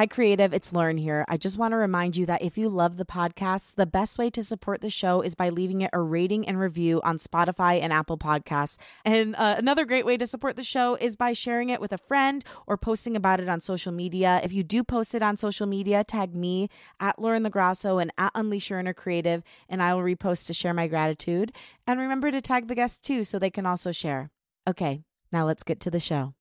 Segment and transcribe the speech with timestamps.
[0.00, 0.54] Hi, Creative.
[0.54, 1.26] It's Lauren here.
[1.28, 4.30] I just want to remind you that if you love the podcast, the best way
[4.30, 7.92] to support the show is by leaving it a rating and review on Spotify and
[7.92, 8.78] Apple Podcasts.
[9.04, 11.98] And uh, another great way to support the show is by sharing it with a
[11.98, 14.40] friend or posting about it on social media.
[14.42, 18.32] If you do post it on social media, tag me at Lauren LoGrasso and at
[18.34, 21.52] Unleash Your Inner Creative, and I will repost to share my gratitude.
[21.86, 24.30] And remember to tag the guests too so they can also share.
[24.66, 25.02] Okay,
[25.32, 26.34] now let's get to the show.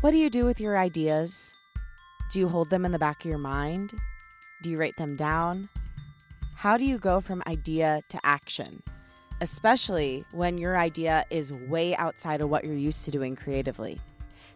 [0.00, 1.54] What do you do with your ideas?
[2.32, 3.92] Do you hold them in the back of your mind?
[4.62, 5.68] Do you write them down?
[6.56, 8.82] How do you go from idea to action,
[9.40, 14.00] especially when your idea is way outside of what you're used to doing creatively?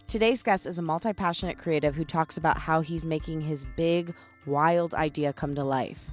[0.06, 4.14] Today's guest is a multi passionate creative who talks about how he's making his big,
[4.46, 6.10] wild idea come to life.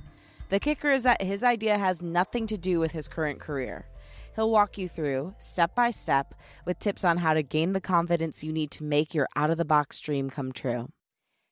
[0.51, 3.85] The kicker is that his idea has nothing to do with his current career.
[4.35, 8.43] He'll walk you through, step by step, with tips on how to gain the confidence
[8.43, 10.89] you need to make your out of the box dream come true.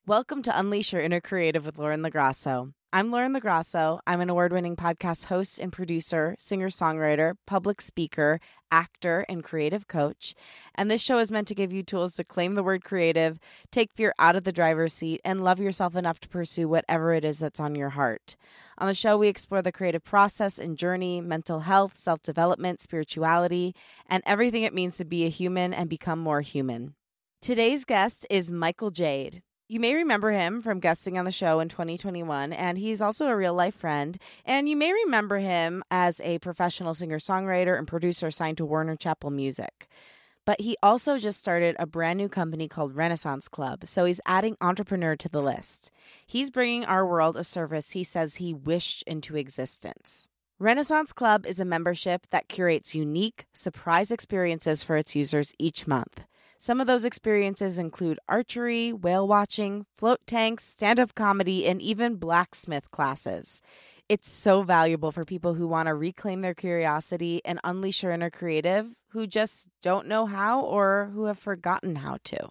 [0.05, 2.73] Welcome to Unleash Your Inner Creative with Lauren LoGrasso.
[2.91, 3.99] I'm Lauren LoGrasso.
[4.07, 8.39] I'm an award winning podcast host and producer, singer songwriter, public speaker,
[8.71, 10.33] actor, and creative coach.
[10.73, 13.37] And this show is meant to give you tools to claim the word creative,
[13.71, 17.23] take fear out of the driver's seat, and love yourself enough to pursue whatever it
[17.23, 18.35] is that's on your heart.
[18.79, 23.75] On the show, we explore the creative process and journey, mental health, self development, spirituality,
[24.07, 26.95] and everything it means to be a human and become more human.
[27.39, 29.43] Today's guest is Michael Jade.
[29.71, 33.35] You may remember him from guesting on the show in 2021, and he's also a
[33.35, 34.17] real life friend.
[34.43, 38.95] And you may remember him as a professional singer songwriter and producer signed to Warner
[38.95, 39.87] Chappell Music.
[40.43, 44.57] But he also just started a brand new company called Renaissance Club, so he's adding
[44.59, 45.91] entrepreneur to the list.
[46.25, 50.27] He's bringing our world a service he says he wished into existence.
[50.57, 56.25] Renaissance Club is a membership that curates unique, surprise experiences for its users each month.
[56.61, 62.17] Some of those experiences include archery, whale watching, float tanks, stand up comedy, and even
[62.17, 63.61] blacksmith classes.
[64.09, 68.29] It's so valuable for people who want to reclaim their curiosity and unleash their inner
[68.29, 72.49] creative who just don't know how or who have forgotten how to.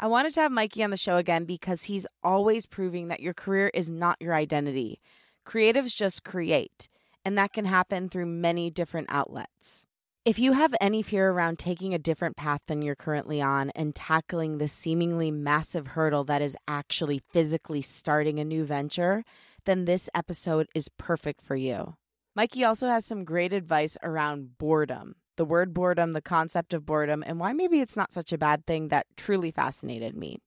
[0.00, 3.34] I wanted to have Mikey on the show again because he's always proving that your
[3.34, 5.02] career is not your identity.
[5.44, 6.88] Creatives just create,
[7.26, 9.84] and that can happen through many different outlets.
[10.28, 13.94] If you have any fear around taking a different path than you're currently on and
[13.94, 19.24] tackling the seemingly massive hurdle that is actually physically starting a new venture,
[19.64, 21.94] then this episode is perfect for you.
[22.36, 27.24] Mikey also has some great advice around boredom, the word boredom, the concept of boredom,
[27.26, 30.40] and why maybe it's not such a bad thing that truly fascinated me.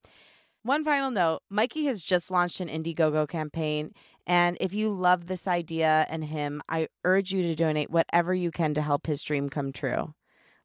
[0.62, 3.96] One final note Mikey has just launched an Indiegogo campaign.
[4.28, 8.52] And if you love this idea and him, I urge you to donate whatever you
[8.52, 10.14] can to help his dream come true.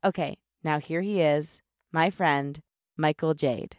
[0.05, 2.61] Okay, now here he is, my friend,
[2.97, 3.77] Michael Jade.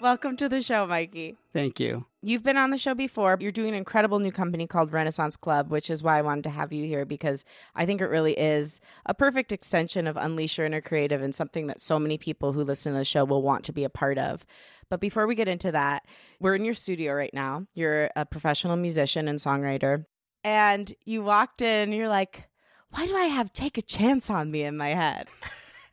[0.00, 1.36] Welcome to the show, Mikey.
[1.52, 2.06] Thank you.
[2.20, 3.36] You've been on the show before.
[3.40, 6.50] You're doing an incredible new company called Renaissance Club, which is why I wanted to
[6.50, 7.44] have you here because
[7.76, 11.68] I think it really is a perfect extension of Unleash Your Inner Creative and something
[11.68, 14.18] that so many people who listen to the show will want to be a part
[14.18, 14.44] of.
[14.90, 16.06] But before we get into that,
[16.40, 17.66] we're in your studio right now.
[17.74, 20.04] You're a professional musician and songwriter.
[20.42, 22.48] And you walked in, you're like,
[22.90, 25.28] why do I have Take a Chance on Me in my head?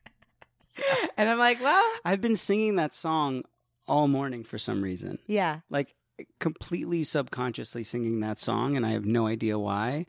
[1.18, 3.44] and I'm like, well, I've been singing that song
[3.88, 5.20] all morning for some reason.
[5.28, 5.60] yeah.
[5.70, 5.94] Like
[6.40, 10.06] completely subconsciously singing that song, and I have no idea why.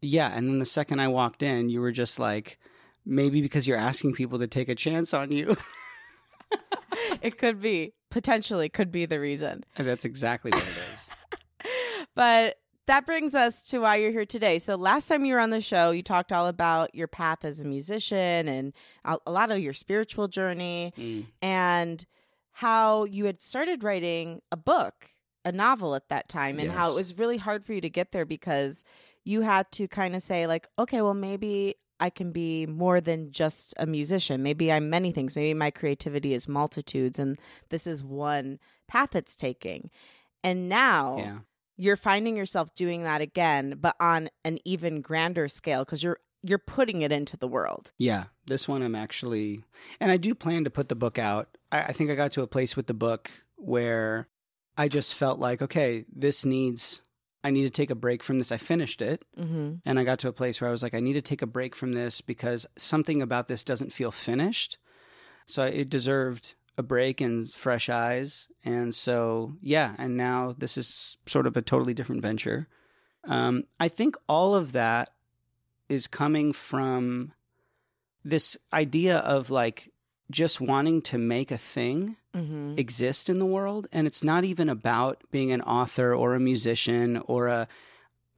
[0.00, 2.58] Yeah, and then the second I walked in, you were just like,
[3.06, 5.56] maybe because you're asking people to take a chance on you.
[7.22, 12.06] it could be potentially could be the reason And That's exactly what it is.
[12.14, 15.48] but that brings us to why you're here today so last time you were on
[15.50, 19.60] the show you talked all about your path as a musician and a, lot of
[19.60, 21.26] your spiritual journey Mm.
[21.40, 22.04] and
[22.52, 25.06] how you had started writing a book
[25.44, 28.12] a novel at that time and how it was really hard for you to get
[28.12, 28.84] there because
[29.24, 33.30] you had to kind of say like okay well maybe I can be more than
[33.30, 34.42] just a musician.
[34.42, 35.36] Maybe I'm many things.
[35.36, 38.58] Maybe my creativity is multitudes, and this is one
[38.88, 39.88] path it's taking.
[40.42, 41.38] And now Yeah.
[41.76, 46.58] you're finding yourself doing that again, but on an even grander scale because you're you're
[46.58, 47.92] putting it into the world.
[47.98, 49.62] Yeah, this one I'm actually,
[50.00, 51.56] and I do plan to put the book out.
[51.70, 54.26] I, I think I got to a place with the book where
[54.76, 57.02] I just felt like, okay, this needs,
[57.44, 58.50] I need to take a break from this.
[58.52, 59.74] I finished it, Mm-hmm.
[59.84, 61.46] and I got to a place where I was like, I need to take a
[61.46, 64.78] break from this because something about this doesn't feel finished.
[65.46, 68.48] So it deserved a break and fresh eyes.
[68.64, 72.68] And so, yeah, and now this is sort of a totally different venture.
[73.24, 75.10] Um, I think all of that
[75.88, 77.32] is coming from
[78.24, 79.90] this idea of like
[80.30, 82.78] just wanting to make a thing Mm-hmm.
[82.78, 87.18] exist in the world and it's not even about being an author or a musician
[87.26, 87.68] or a,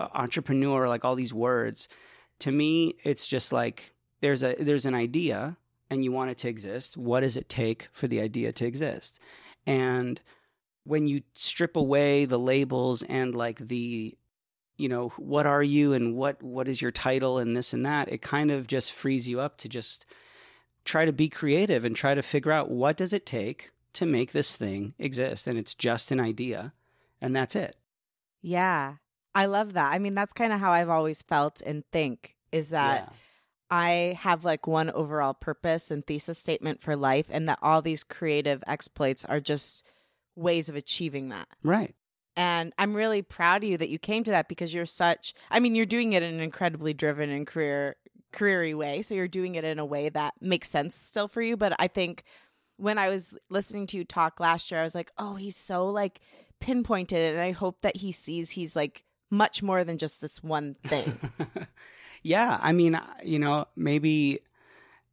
[0.01, 1.89] a entrepreneur like all these words.
[2.41, 5.57] To me it's just like there's a there's an idea
[5.91, 6.97] and you want it to exist.
[6.97, 9.21] What does it take for the idea to exist?
[9.67, 10.21] And
[10.85, 14.17] when you strip away the labels and like the
[14.77, 18.09] you know what are you and what what is your title and this and that
[18.09, 20.05] it kind of just frees you up to just
[20.85, 24.33] try to be creative and try to figure out what does it take to make
[24.33, 26.73] this thing exist and it's just an idea
[27.21, 27.77] and that's it
[28.43, 28.97] Yeah.
[29.35, 29.93] I love that.
[29.93, 33.13] I mean, that's kind of how I've always felt and think is that
[33.69, 38.05] I have like one overall purpose and thesis statement for life, and that all these
[38.05, 39.85] creative exploits are just
[40.37, 41.49] ways of achieving that.
[41.65, 41.95] right
[42.37, 45.59] And I'm really proud of you that you came to that because you're such, I
[45.59, 47.97] mean, you're doing it in an incredibly driven and career,
[48.33, 49.03] careery way.
[49.03, 51.57] So you're doing it in a way that makes sense still for you.
[51.57, 52.23] But I think
[52.77, 55.89] when I was listening to you talk last year, I was like, oh, he's so
[55.91, 56.21] like
[56.61, 57.35] pinpointed.
[57.35, 61.19] And I hope that he sees he's like much more than just this one thing.
[62.25, 64.41] yeah i mean you know maybe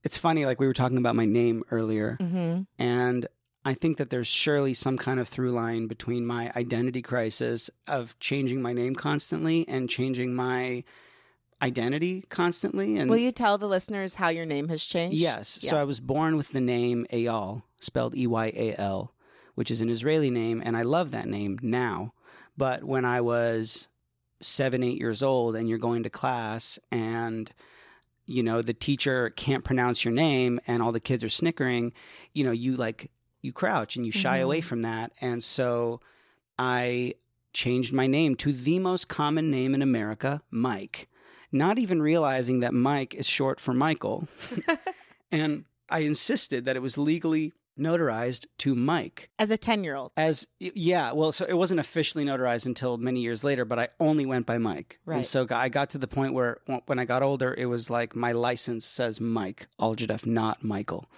[0.03, 2.61] it's funny like we were talking about my name earlier mm-hmm.
[2.79, 3.27] and
[3.63, 8.17] i think that there's surely some kind of through line between my identity crisis of
[8.19, 10.83] changing my name constantly and changing my
[11.61, 15.15] identity constantly and Will you tell the listeners how your name has changed?
[15.17, 15.47] Yes.
[15.61, 19.13] So I was born with the name Eyal, spelled E Y A L,
[19.55, 22.13] which is an Israeli name, and I love that name now.
[22.57, 23.87] But when I was
[24.39, 27.51] seven, eight years old, and you're going to class, and
[28.25, 31.93] you know the teacher can't pronounce your name, and all the kids are snickering,
[32.33, 33.11] you know, you like
[33.41, 34.43] you crouch and you shy Mhm.
[34.43, 35.99] away from that, and so
[36.57, 37.15] I
[37.53, 41.07] changed my name to the most common name in America, Mike.
[41.51, 44.27] Not even realizing that Mike is short for Michael.
[45.31, 49.29] and I insisted that it was legally notarized to Mike.
[49.39, 50.11] As a 10 year old.
[50.15, 54.25] As yeah, well, so it wasn't officially notarized until many years later, but I only
[54.25, 54.99] went by Mike.
[55.05, 55.17] Right.
[55.17, 58.15] And so I got to the point where when I got older, it was like
[58.15, 61.09] my license says Mike Algidef, not Michael.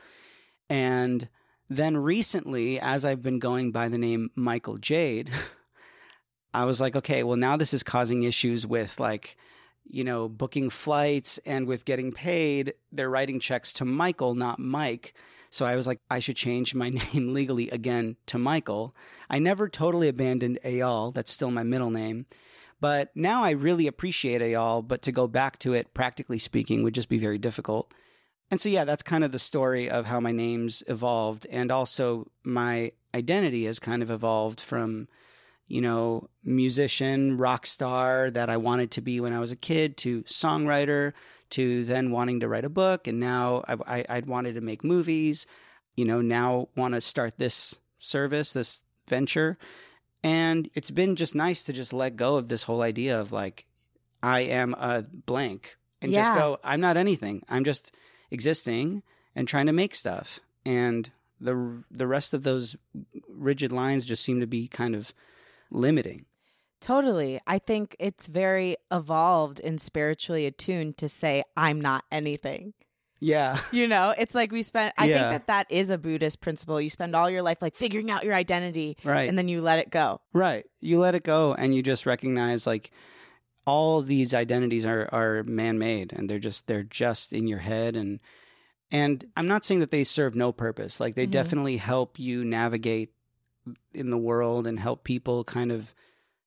[0.69, 1.27] And
[1.69, 5.31] then recently, as I've been going by the name Michael Jade,
[6.53, 9.37] I was like, okay, well, now this is causing issues with like,
[9.85, 12.73] you know, booking flights and with getting paid.
[12.91, 15.13] They're writing checks to Michael, not Mike.
[15.49, 18.95] So I was like, I should change my name legally again to Michael.
[19.29, 21.13] I never totally abandoned Eyal.
[21.13, 22.25] That's still my middle name.
[22.79, 26.95] But now I really appreciate Eyal, but to go back to it, practically speaking, would
[26.95, 27.93] just be very difficult.
[28.51, 31.47] And so, yeah, that's kind of the story of how my name's evolved.
[31.49, 35.07] And also, my identity has kind of evolved from,
[35.67, 39.97] you know, musician, rock star that I wanted to be when I was a kid
[39.97, 41.13] to songwriter
[41.51, 43.07] to then wanting to write a book.
[43.07, 45.45] And now I, I, I'd wanted to make movies,
[45.95, 49.57] you know, now want to start this service, this venture.
[50.23, 53.65] And it's been just nice to just let go of this whole idea of like,
[54.21, 57.43] I am a blank and just go, I'm not anything.
[57.49, 57.93] I'm just
[58.31, 59.03] existing
[59.35, 60.39] and trying to make stuff.
[60.65, 61.11] And
[61.41, 62.75] the the rest of those
[63.27, 65.13] rigid lines just seem to be kind of
[65.73, 66.25] limiting.
[66.81, 67.39] Totally.
[67.47, 72.73] I think it's very evolved and spiritually attuned to say, I'm not anything.
[73.21, 73.57] Yeah.
[73.71, 75.29] You know, it's like we spend, I Yeah.
[75.29, 76.81] think that that is a Buddhist principle.
[76.81, 79.29] You spend all your life like figuring out your identity Right.
[79.29, 80.19] and then you let it go.
[80.33, 80.65] Right.
[80.81, 82.91] You let it go and you just recognize like
[83.65, 88.19] all these identities are are man-made and they're just they're just in your head and
[88.91, 90.99] and I'm not saying that they serve no purpose.
[90.99, 91.31] Like they Mhm.
[91.31, 93.13] definitely help you navigate
[93.93, 95.93] in the world and help people kind of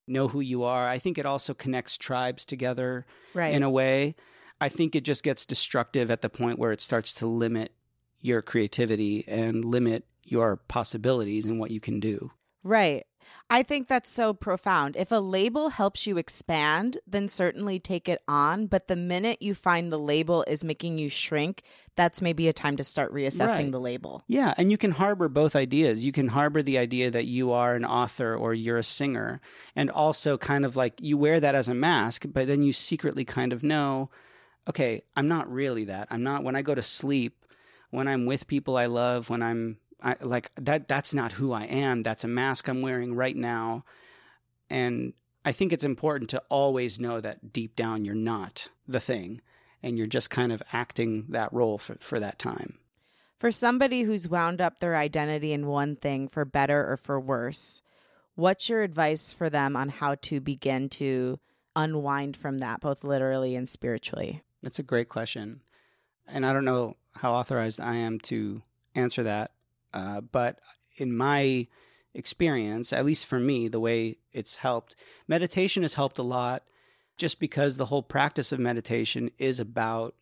[0.06, 0.88] know who you are.
[0.88, 3.54] I think it also connects tribes together Right.
[3.54, 4.14] in a way.
[4.61, 7.73] I think it just gets destructive at the point where it starts to limit
[8.20, 12.30] your creativity and limit your possibilities and what you can do.
[12.62, 13.06] Right.
[13.49, 14.97] I think that's so profound.
[14.97, 18.66] If a label helps you expand, then certainly take it on.
[18.66, 21.62] But the minute you find the label is making you shrink,
[21.97, 23.73] that's maybe a time to start reassessing Right.
[23.73, 24.23] the label.
[24.26, 26.04] Yeah, and you can harbor both ideas.
[26.04, 29.40] You can harbor the idea that you are an author or you're a singer,
[29.75, 33.25] and also kind of like you wear that as a mask, but then you secretly
[33.25, 34.11] kind of know,
[34.68, 36.09] okay, I'm not really that.
[36.11, 37.45] I'm not when I go to sleep,
[37.90, 41.65] when I'm with people I love, when I'm I, like that that's not who I
[41.65, 42.03] am.
[42.03, 43.85] That's a mask I'm wearing right now.
[44.69, 49.41] And I think it's important to always know that deep down you're not the thing
[49.83, 52.79] and you're just kind of acting that role for, for that time.
[53.38, 57.83] For somebody who's wound up their identity in one thing for better or for worse,
[58.35, 61.38] what's your advice for them on how to begin to
[61.76, 64.43] unwind from that, both literally and spiritually?
[64.62, 65.61] That's a great question.
[66.26, 68.62] And I don't know how authorized I am to
[68.95, 69.53] answer that.
[69.97, 70.61] Uh, but
[70.99, 71.67] in my
[72.12, 74.95] experience, at least for me, the way it's helped,
[75.26, 76.62] meditation has helped a lot
[77.17, 80.15] just because the whole practice of meditation is about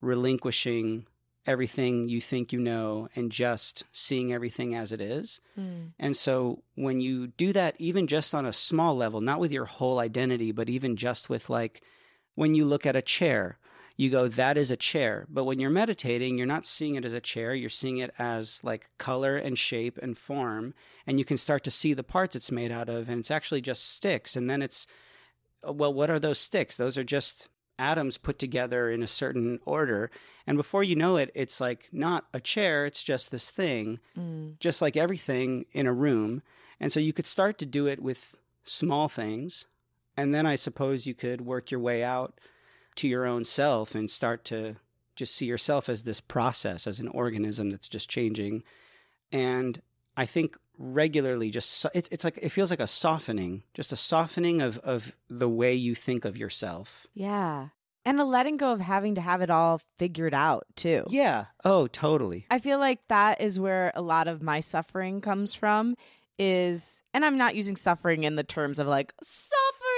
[0.00, 1.06] relinquishing
[1.46, 5.40] everything you think you know and just seeing everything as it is.
[5.56, 5.92] Mm.
[5.96, 9.64] And so when you do that, even just on a small level, not with your
[9.66, 11.82] whole identity, but even just with like
[12.34, 13.58] when you look at a chair,
[13.98, 15.26] you go, that is a chair.
[15.28, 17.52] But when you're meditating, you're not seeing it as a chair.
[17.52, 20.72] You're seeing it as like color and shape and form.
[21.06, 23.08] And you can start to see the parts it's made out of.
[23.10, 24.36] And it's actually just sticks.
[24.36, 24.86] And then it's,
[25.64, 26.76] well, what are those sticks?
[26.76, 30.10] Those are just atoms put together in a certain order.
[30.46, 34.58] And before you know it, it's like not a chair, it's just this thing, Mm.
[34.60, 36.42] just like everything in a room.
[36.80, 39.66] And so you could start to do it with small things.
[40.16, 42.38] And then I suppose you could work your way out
[42.98, 44.76] to your own self and start to
[45.16, 48.62] just see yourself as this process, as an organism that's just changing.
[49.32, 49.80] And
[50.16, 53.96] I think regularly just so- it's it's like it feels like a softening, just a
[53.96, 57.06] softening of of the way you think of yourself.
[57.14, 57.68] Yeah.
[58.04, 61.04] And a letting go of having to have it all figured out, too.
[61.08, 61.46] Yeah.
[61.62, 62.46] Oh, totally.
[62.50, 65.94] I feel like that is where a lot of my suffering comes from
[66.38, 69.12] is and I'm not using suffering in the terms of like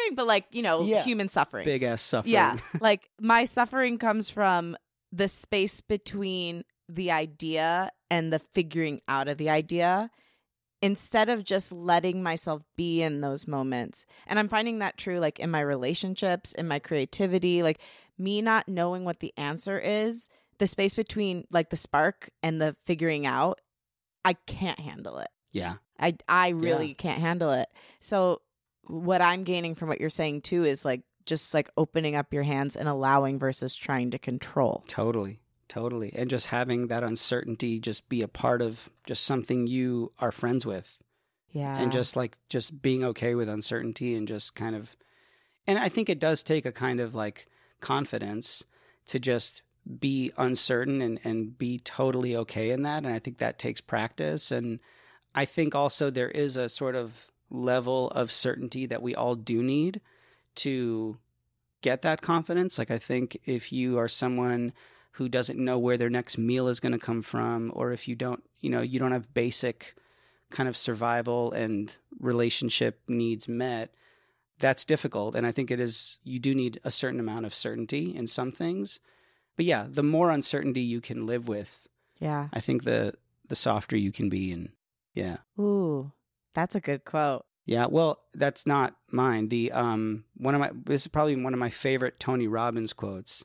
[0.01, 1.03] suffering but like, you know, Yeah.
[1.03, 1.65] human suffering.
[1.65, 2.33] Big ass suffering.
[2.33, 2.57] Yeah.
[2.81, 4.77] like my suffering comes from
[5.13, 10.11] the space between the idea and the figuring out of the idea
[10.83, 14.07] instead of just letting myself be in those moments.
[14.27, 17.81] And I'm finding that true like in my relationships, in my creativity, like
[18.19, 20.29] me not knowing what the answer is,
[20.59, 23.61] the space between like the spark and the figuring out,
[24.25, 25.29] I can't handle it.
[25.53, 25.75] yeah.
[26.03, 27.69] I I really can't handle it.
[28.01, 28.41] So
[28.87, 32.43] what I'm gaining from what you're saying too is like just like opening up your
[32.43, 34.83] hands and allowing versus trying to control.
[34.89, 35.41] Totally.
[35.69, 36.13] Totally.
[36.15, 40.67] And just having that uncertainty just be a part of just something you are friends
[40.67, 40.99] with.
[41.53, 41.79] Yeah.
[41.79, 44.97] and just like just being okay with uncertainty and just kind of
[45.67, 47.49] and i think it does take a kind of like
[47.81, 48.65] confidence
[49.07, 49.63] to just
[49.99, 54.53] be uncertain and and be totally okay in that and i think that takes practice
[54.53, 54.79] and
[55.35, 59.63] i think also there is a sort of level of certainty that we all do
[59.63, 60.01] need
[60.55, 61.19] to
[61.83, 64.73] get that confidence like i think if you are someone
[65.13, 68.15] who doesn't know where their next meal is going to come from or if you
[68.15, 69.95] don't you know you don't have basic
[70.51, 73.95] kind of survival and relationship needs met,
[74.59, 75.35] that's difficult.
[75.35, 78.53] And I think it is, you do need a certain amount of certainty in some
[78.53, 79.01] things.
[79.57, 81.87] But yeah, the more uncertainty you can live with,
[82.19, 82.49] yeah.
[82.53, 83.15] I think the,
[83.49, 84.53] the softer you can be.
[84.53, 84.71] And
[85.15, 85.39] yeah.
[85.59, 86.13] Ooh,
[86.55, 87.45] that's a good quote.
[87.67, 87.87] Yeah.
[87.87, 89.49] Well, that's not mine.
[89.49, 93.45] The, um, one of my, this is probably one of my favorite Tony Robbins quotes.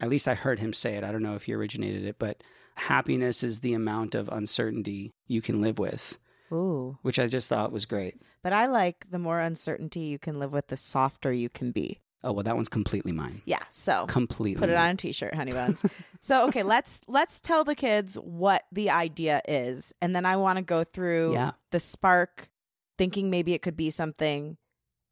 [0.00, 1.04] At least I heard him say it.
[1.04, 2.42] I don't know if he originated it, but
[2.76, 6.18] happiness is the amount of uncertainty you can live with,
[6.52, 6.98] Ooh.
[7.02, 8.22] which I just thought was great.
[8.42, 12.00] But I like the more uncertainty you can live with, the softer you can be.
[12.24, 13.42] Oh well, that one's completely mine.
[13.44, 13.62] Yeah.
[13.70, 14.58] So Completely.
[14.60, 15.84] put it on a t-shirt, honey buns.
[16.20, 19.94] so okay, let's let's tell the kids what the idea is.
[20.02, 21.52] And then I want to go through Yeah.
[21.70, 22.48] the spark,
[22.96, 24.56] thinking maybe it could be something.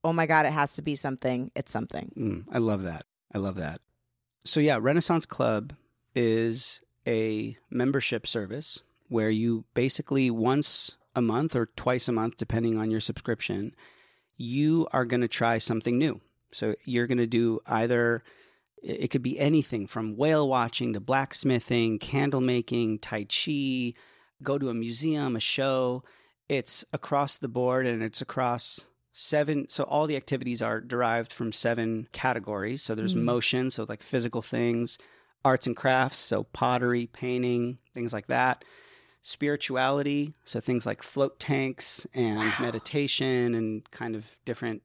[0.03, 1.51] Oh my God, it has to be something.
[1.55, 2.11] It's something.
[2.17, 3.05] Mm, I love that.
[3.35, 3.81] I love that.
[4.45, 5.75] So yeah, Renaissance Club
[6.15, 12.79] is a membership service where you basically once a month or twice a month, depending
[12.79, 13.75] on your subscription,
[14.37, 16.21] you are going to try something new.
[16.57, 18.23] So you're going to do either
[18.83, 23.95] it could be anything from whale watching to blacksmithing, candle making, tai chi,
[24.43, 26.03] go to a museum, a show.
[26.49, 29.67] It's across the board and it's across seven.
[29.69, 32.83] So all the activities are derived from seven categories.
[32.83, 33.23] So there's Mhm.
[33.23, 34.99] motion, so like physical things,
[35.45, 38.65] arts and crafts, so pottery, painting, things like that.
[39.23, 42.55] Spirituality, so things like float tanks and Wow.
[42.61, 44.83] meditation and kind of different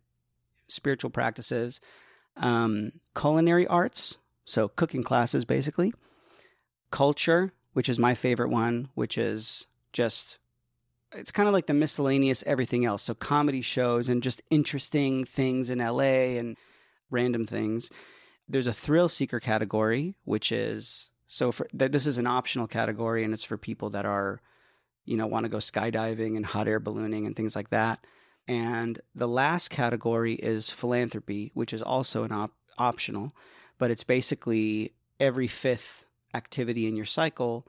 [0.72, 1.80] spiritual practices.
[2.38, 5.94] Um, culinary arts, so cooking classes basically.
[6.92, 10.40] Culture, which is my favorite one, which is just
[11.13, 13.04] it's kind of like the miscellaneous everything else.
[13.04, 16.58] So comedy shows and just interesting things in LA and
[17.10, 17.90] random things.
[18.48, 23.24] There's a thrill seeker category, which is so for th- this is an optional category
[23.24, 24.42] and it's for people that are
[25.06, 28.06] you know want to go skydiving and hot air ballooning and things like that.
[28.51, 33.34] And the last category is philanthropy, which is also an op- optional,
[33.77, 34.91] but it's basically
[35.22, 37.65] every fifth activity in your cycle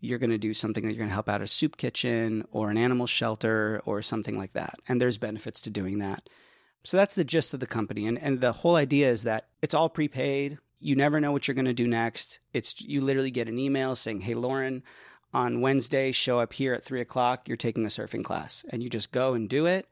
[0.00, 2.70] you're going to do something that you're going to help out a soup kitchen or
[2.70, 4.78] an animal shelter or something like that.
[4.88, 6.28] And there's benefits to doing that.
[6.84, 8.06] So that's the gist of the company.
[8.06, 10.58] And, and the whole idea is that it's all prepaid.
[10.78, 12.38] You never know what you're going to do next.
[12.52, 14.82] It's you literally get an email saying, Hey, Lauren,
[15.36, 17.46] on Wednesday, show up here at three o'clock.
[17.46, 18.64] You're taking a surfing class.
[18.70, 19.86] And you just go and do it.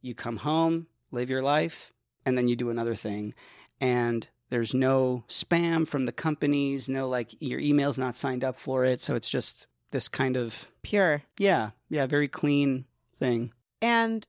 [0.00, 1.92] You come home, live your life,
[2.24, 3.34] and then you do another thing.
[3.80, 8.84] And there's no spam from the companies, no like your email's not signed up for
[8.84, 9.00] it.
[9.00, 11.24] So it's just this kind of, Pure.
[11.36, 12.84] yeah, yeah, very clean
[13.18, 13.52] thing.
[13.82, 14.24] And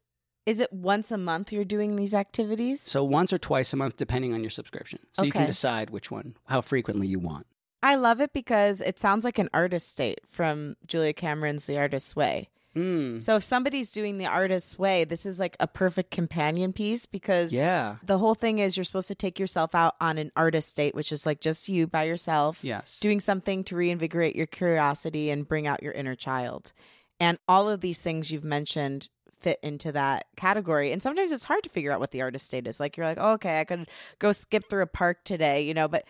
[0.47, 2.81] is it once a month you're doing these activities?
[2.81, 4.99] So once or twice a month, depending on your subscription.
[5.13, 7.45] So you can decide which one, how frequently you want.
[7.83, 12.15] I love it because it sounds like an artist date from Julia Cameron's The Artist's
[12.15, 12.49] Way.
[12.75, 13.19] Mm.
[13.21, 17.53] So if somebody's doing The Artist's Way, this is like a perfect companion piece because
[17.53, 17.95] Yeah.
[18.03, 21.11] the whole thing is you're supposed to take yourself out on an artist date, which
[21.11, 22.63] is like just you by yourself.
[22.63, 22.99] Yes.
[22.99, 26.71] doing something to reinvigorate your curiosity and bring out your inner child.
[27.19, 30.91] And all of these things you've mentioned fit into that category.
[30.91, 32.79] And sometimes it's hard to figure out what the artist date is.
[32.79, 33.87] Like you're like, oh, okay, I could
[34.19, 36.05] go skip through a park today, you know, but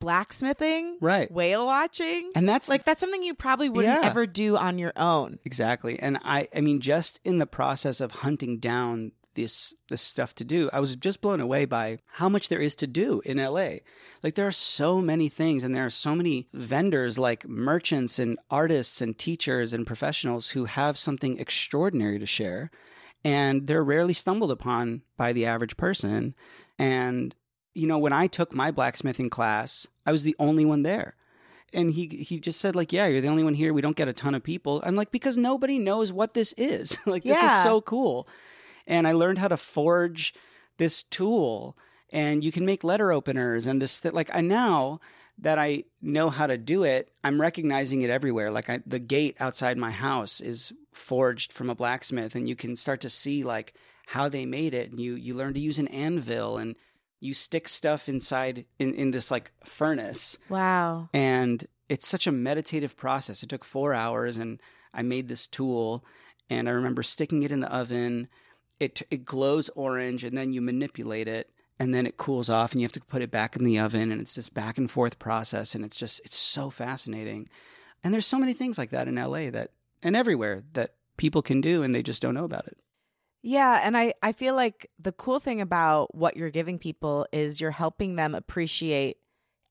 [0.00, 1.30] blacksmithing, Right.
[1.30, 4.08] whale watching, And that's like that's something you probably wouldn't Yeah.
[4.08, 5.38] ever do on your own.
[5.44, 5.98] Exactly.
[5.98, 10.44] And I I mean just in the process of hunting down this this stuff to
[10.44, 13.78] do, I was just blown away by how much there is to do in LA.
[14.24, 18.38] Like there are so many things and there are so many vendors like merchants and
[18.50, 22.70] artists and teachers and professionals who have something extraordinary to share
[23.24, 26.34] and they're rarely stumbled upon by the average person.
[26.78, 27.34] And
[27.74, 31.14] you know, when I took my blacksmithing class, I was the only one there.
[31.72, 33.72] And he he just said like yeah you're the only one here.
[33.72, 34.82] We don't get a ton of people.
[34.84, 36.98] I'm like because nobody knows what this is.
[37.06, 38.26] Like this is so cool.
[38.88, 40.34] And i learned how to forge
[40.78, 41.76] this tool
[42.10, 44.98] and you can make letter openers and this th- like i now
[45.38, 48.50] that i know how to do it i'm recognizing it everywhere.
[48.50, 52.74] Like I, the gate outside my house is forged from a blacksmith and you can
[52.74, 53.74] start to see like
[54.08, 56.74] how they made it and you you learn to use an anvil and
[57.20, 61.08] you stick stuff inside in, in this like furnace Wow.
[61.12, 63.42] and it's such a meditative process.
[63.42, 64.60] It took four hours, and
[64.94, 66.04] I made this tool.
[66.48, 68.28] And I remember sticking it in the oven.
[68.78, 72.80] It it glows orange, and then you manipulate it, and then it cools off, and
[72.80, 74.12] you have to put it back in the oven.
[74.12, 77.48] And it's this back and forth process, and it's just it's so fascinating.
[78.04, 81.60] And there's so many things like that in LA that and everywhere that people can
[81.60, 82.78] do, and they just don't know about it.
[83.42, 87.60] Yeah, and I I feel like the cool thing about what you're giving people is
[87.60, 89.16] you're helping them appreciate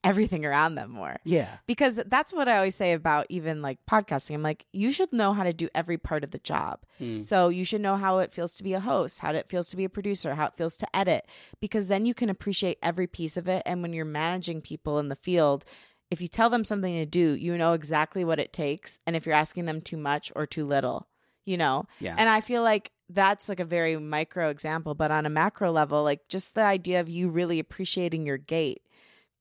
[0.02, 1.18] everything around them more.
[1.24, 4.34] Yeah, because that's what I always say about even like podcasting.
[4.34, 6.80] I'm like, you should know how to do every part of the job.
[7.00, 7.22] Mm.
[7.22, 9.76] So you should know how it feels to be a host, how it feels to
[9.76, 11.26] be a producer, how it feels to edit,
[11.60, 13.62] because then you can appreciate every piece of it.
[13.66, 15.64] And when you're managing people in the field,
[16.10, 18.98] if you tell them something to do, you know exactly what it takes.
[19.06, 21.06] And if you're asking them too much or too little,
[21.50, 21.84] you know?
[21.98, 25.72] yeah, And I feel like that's like a very micro example, but on a macro
[25.72, 28.82] level, like just the idea of you really appreciating your gate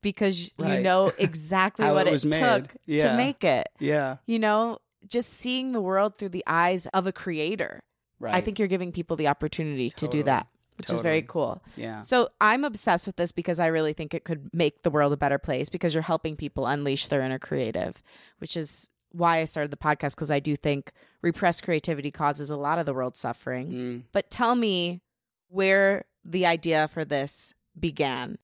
[0.02, 3.12] because you know exactly what it it, took Yeah.
[3.12, 3.68] to make it.
[3.80, 4.18] yeah.
[4.26, 7.82] You know, just seeing the world through the eyes of a creator.
[8.20, 8.34] Right.
[8.36, 11.62] I think you're giving people the opportunity to do that, which is very cool.
[11.78, 12.02] yeah.
[12.02, 15.18] So I'm obsessed with this because I really think it could make the world a
[15.18, 18.02] better place because you're helping people unleash their inner creative,
[18.40, 20.92] which is why I started the podcast because I do think
[21.22, 23.72] repressed creativity causes a lot of the world's suffering.
[23.72, 24.04] Mm.
[24.12, 25.02] But tell me
[25.50, 28.38] where the idea for this began.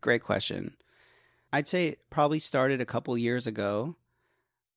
[0.00, 0.74] Great question.
[1.52, 3.96] I'd say it probably started a couple years ago.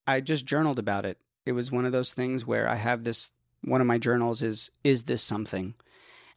[0.08, 1.18] I just journaled about it.
[1.46, 3.32] It was one of those things where I have this
[3.64, 5.76] one of my journals is is this something?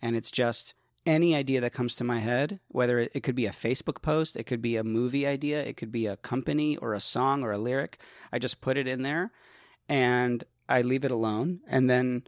[0.03, 0.75] And it's just
[1.07, 4.37] any idea that comes to my head, whether it, it could be a Facebook post,
[4.37, 7.53] it could be a movie idea, it could be a company or a song or
[7.53, 8.01] a lyric.
[8.33, 9.31] I just put it in there
[9.89, 11.61] and I leave it alone.
[11.69, 12.25] And then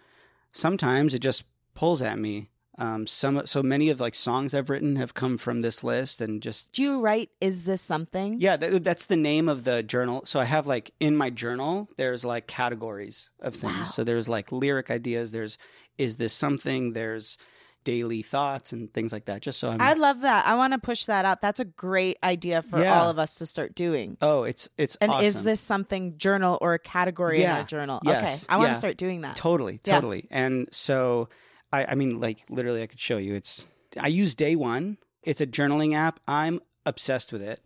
[0.52, 2.48] sometimes it just pulls at me.
[2.78, 6.42] Um, some so many of like songs I've written have come from this list, and
[6.42, 8.36] just Do you write, is this something?
[8.38, 10.26] yeah, th- that's the name of the journal.
[10.26, 13.78] So I have like in my journal, there's like categories of things.
[13.78, 13.84] Wow.
[13.84, 15.32] So there's like lyric ideas.
[15.32, 15.56] There's
[15.96, 16.92] is this something?
[16.92, 17.38] There's
[17.86, 19.40] daily thoughts and things like that.
[19.40, 19.80] Just so I'm.
[19.80, 20.44] I love that.
[20.44, 21.40] I want to push that out.
[21.40, 23.00] That's a great idea for Yeah.
[23.00, 24.18] all of us to start doing.
[24.20, 27.58] oh, it's it's And is this something journal or a category in Yeah.
[27.58, 28.00] our journal?
[28.04, 28.44] Yes.
[28.44, 28.52] Okay.
[28.52, 28.72] I want Yeah.
[28.74, 29.36] to start doing that.
[29.36, 29.94] Totally, Yeah.
[29.94, 30.26] totally.
[30.30, 31.28] And so,
[31.72, 33.34] I, I mean, like literally, I could show you.
[33.34, 33.64] It's
[33.98, 34.98] I use Day One.
[35.22, 36.20] It's a journaling app.
[36.28, 37.60] I'm obsessed with it.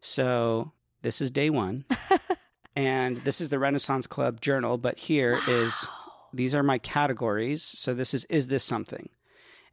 [0.00, 1.84] So this is Day One,
[2.76, 4.78] and this is the Renaissance Club journal.
[4.78, 5.88] But here is
[6.32, 7.62] these are my categories.
[7.62, 9.08] So this is is this something,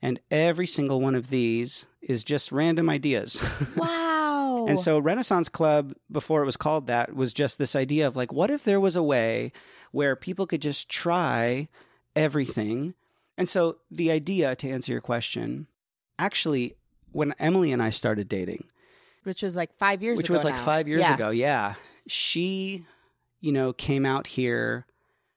[0.02, 3.42] and every single one of these is just random ideas.
[3.76, 4.66] Wow.
[4.68, 8.34] And so Renaissance Club, before it was called that, was just this idea of like,
[8.34, 9.52] what if there was a way
[9.92, 11.70] where people could just try
[12.16, 12.94] everything?
[13.38, 15.68] And so the idea, to answer your question,
[16.18, 16.76] actually,
[17.12, 18.66] when Emily and I started dating,
[19.24, 20.34] which was like five years which ago.
[20.34, 20.64] was like now.
[20.66, 21.14] five years Yeah.
[21.16, 21.76] ago, yeah,
[22.08, 22.86] she,
[23.40, 24.86] you know, came out here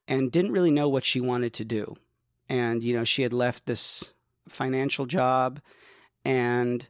[0.09, 1.97] and didn't really know what she wanted to do.
[2.49, 4.13] And, you know, she had left this
[4.49, 5.61] financial job
[6.25, 6.89] and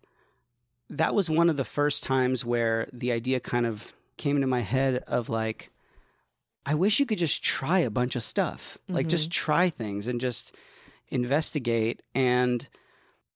[0.92, 4.60] that was one of the first times where the idea kind of came into my
[4.60, 5.70] head of like,
[6.66, 9.44] I wish you could just try a bunch of stuff, like just mm-hmm.
[9.44, 10.54] try things and just
[11.08, 12.02] investigate.
[12.14, 12.68] And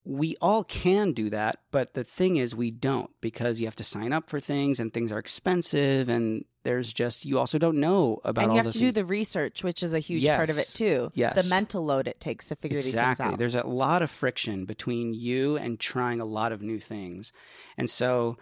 [0.04, 1.56] we all can do that.
[1.70, 4.92] But the thing is, we don't because you have to sign up for things and
[4.92, 6.08] things are expensive.
[6.10, 8.92] And there's just, you also don't know about and all you have to things.
[8.92, 11.12] do the research, which is a huge part of it too.
[11.14, 11.40] Yes.
[11.44, 13.38] The mental load it takes to figure these things out.
[13.38, 17.32] There's a lot of friction between you and trying a lot of new things.
[17.78, 18.36] And so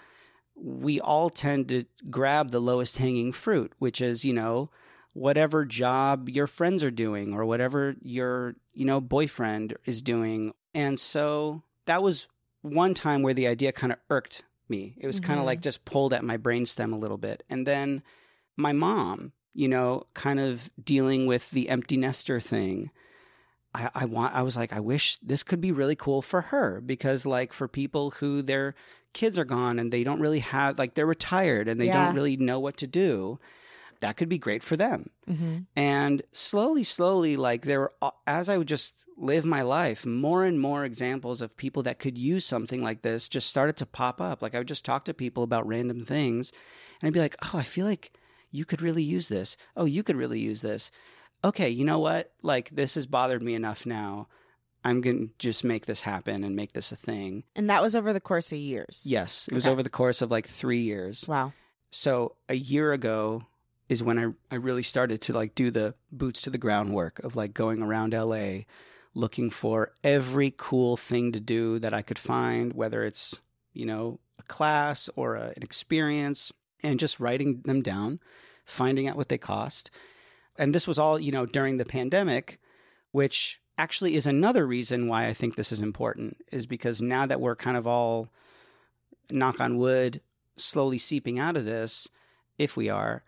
[0.56, 4.70] we all tend to grab the lowest hanging fruit, which is, you know,
[5.12, 10.54] whatever job your friends are doing or whatever your, you know, boyfriend is doing.
[10.72, 12.26] And so that was
[12.62, 14.94] one time where the idea kind of irked me.
[14.98, 15.42] It was kind Mhm.
[15.42, 17.42] of like just pulled at my brainstem a little bit.
[17.50, 18.02] And then
[18.56, 22.90] my mom, you know, kind of dealing with the empty nester thing.
[23.74, 26.80] I, I want I was like, I wish this could be really cool for her
[26.80, 28.74] because like for people who their
[29.12, 32.06] kids are gone and they don't really have like they're retired and they Yeah.
[32.06, 33.38] don't really know what to do,
[34.04, 35.08] that could be great for them.
[35.26, 40.04] hmm And slowly, slowly, like there were, uh, as I would just live my life,
[40.04, 43.86] more and more examples of people that could use something like this just started to
[43.86, 44.42] pop up.
[44.42, 46.52] Like I would just talk to people about random things
[47.00, 48.12] and I'd be like, oh, I feel like
[48.50, 49.56] you could really use this.
[49.74, 50.90] Oh, you could really use this.
[51.42, 52.32] Okay, you know what?
[52.42, 54.28] Like this has bothered me enough now.
[54.84, 57.44] I'm going to just make this happen and make this a thing.
[57.56, 59.04] And that was over the course of years.
[59.06, 61.26] Yes, it was over the course of like three years.
[61.26, 61.54] Wow.
[61.90, 63.46] So a year ago
[63.88, 67.18] is when I, I really started to like do the boots to the ground work
[67.20, 68.60] of like going around LA
[69.14, 73.40] looking for every cool thing to do that I could find, whether it's,
[73.72, 78.20] you know, a class or a, an experience, and just writing them down,
[78.64, 79.90] finding out what they cost.
[80.56, 82.60] And this was all, you know, during the pandemic,
[83.12, 87.40] which actually is another reason why I think this is important, is because now that
[87.40, 88.28] we're kind of all,
[89.30, 90.20] knock on wood,
[90.56, 92.08] slowly seeping out of this,
[92.58, 93.24] if we are,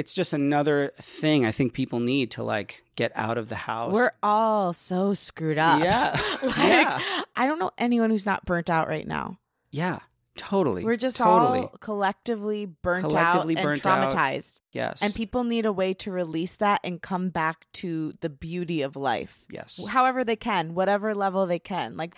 [0.00, 3.94] it's just another thing I think people need to like get out of the house.
[3.94, 5.82] We're all so screwed up.
[5.82, 6.10] Yeah.
[6.42, 7.22] like, Yeah.
[7.36, 9.38] I don't know anyone who's not burnt out right now.
[9.70, 9.98] yeah,
[10.36, 10.84] totally.
[10.84, 11.60] We're just totally.
[11.60, 14.12] all collectively burnt Collectively out burnt and out.
[14.14, 14.60] traumatized.
[14.72, 15.02] yes.
[15.02, 18.96] And people need a way to release that and come back to the beauty of
[18.96, 19.44] life.
[19.50, 19.84] yes.
[19.86, 21.96] However they can, whatever level they can.
[21.96, 22.14] Like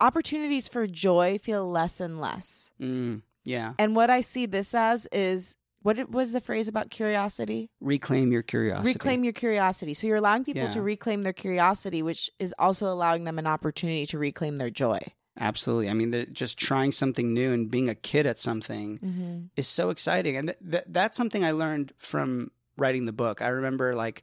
[0.00, 2.70] opportunities for joy feel less and less.
[2.80, 3.72] Mm, yeah.
[3.78, 7.70] And what I see this as is what was the phrase about curiosity?
[7.80, 8.88] Reclaim your curiosity.
[8.92, 9.94] Reclaim your curiosity.
[9.94, 14.04] So you're allowing people to reclaim their curiosity, which is also allowing them an opportunity
[14.06, 14.98] to reclaim their joy.
[15.38, 15.88] Absolutely.
[15.90, 19.38] I mean, just trying something new and being a kid at something Mm-hmm.
[19.56, 20.36] is so exciting.
[20.36, 23.40] And th- th- that's something I learned from writing the book.
[23.42, 24.22] I remember like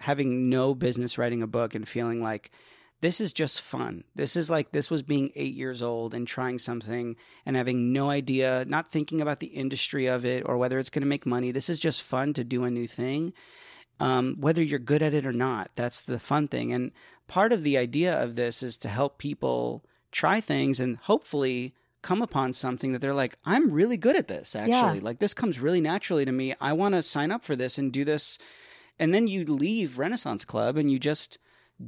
[0.00, 2.50] having no business writing a book and feeling like
[3.00, 4.04] this is just fun.
[4.14, 8.10] This is like this was being 8 years old and trying something and having no
[8.10, 11.50] idea, not thinking about the industry of it or whether it's going to make money.
[11.50, 13.32] This is just fun to do a new thing.
[13.98, 16.72] Um, whether you're good at it or not, that's the fun thing.
[16.72, 16.92] And
[17.28, 22.22] part of the idea of this is to help people try things and hopefully come
[22.22, 25.00] upon something that they're like, I'm really good at this, actually.
[25.00, 26.54] Like, this comes really naturally to me.
[26.60, 28.38] I want to sign up for this and do this.
[28.98, 31.38] And then you leave Renaissance Club and you just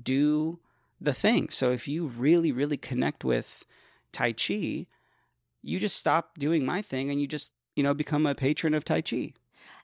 [0.02, 0.58] do
[1.00, 1.48] the thing.
[1.50, 3.64] So if you really, really connect with
[4.12, 4.86] Tai Chi,
[5.62, 8.84] you just stop doing my thing and you just, you know, become a patron of
[8.84, 9.32] Tai Chi.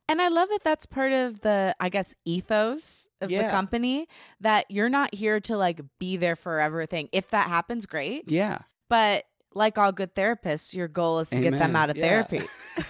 [0.08, 4.06] And I love that that's part of the, I guess, ethos of the company
[4.40, 7.08] that you're not here to like be there forever thing.
[7.12, 8.30] If that happens, great.
[8.30, 8.58] Yeah.
[8.90, 9.24] But
[9.54, 12.04] like all good therapists, your goal is to get them out of Yeah.
[12.06, 12.42] therapy.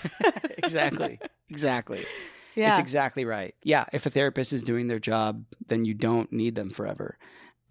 [0.58, 1.20] exactly.
[1.48, 2.04] Exactly.
[2.56, 2.70] Yeah.
[2.70, 3.54] It's exactly right.
[3.62, 3.84] Yeah.
[3.92, 7.16] If a therapist is doing their job, then you don't need them forever.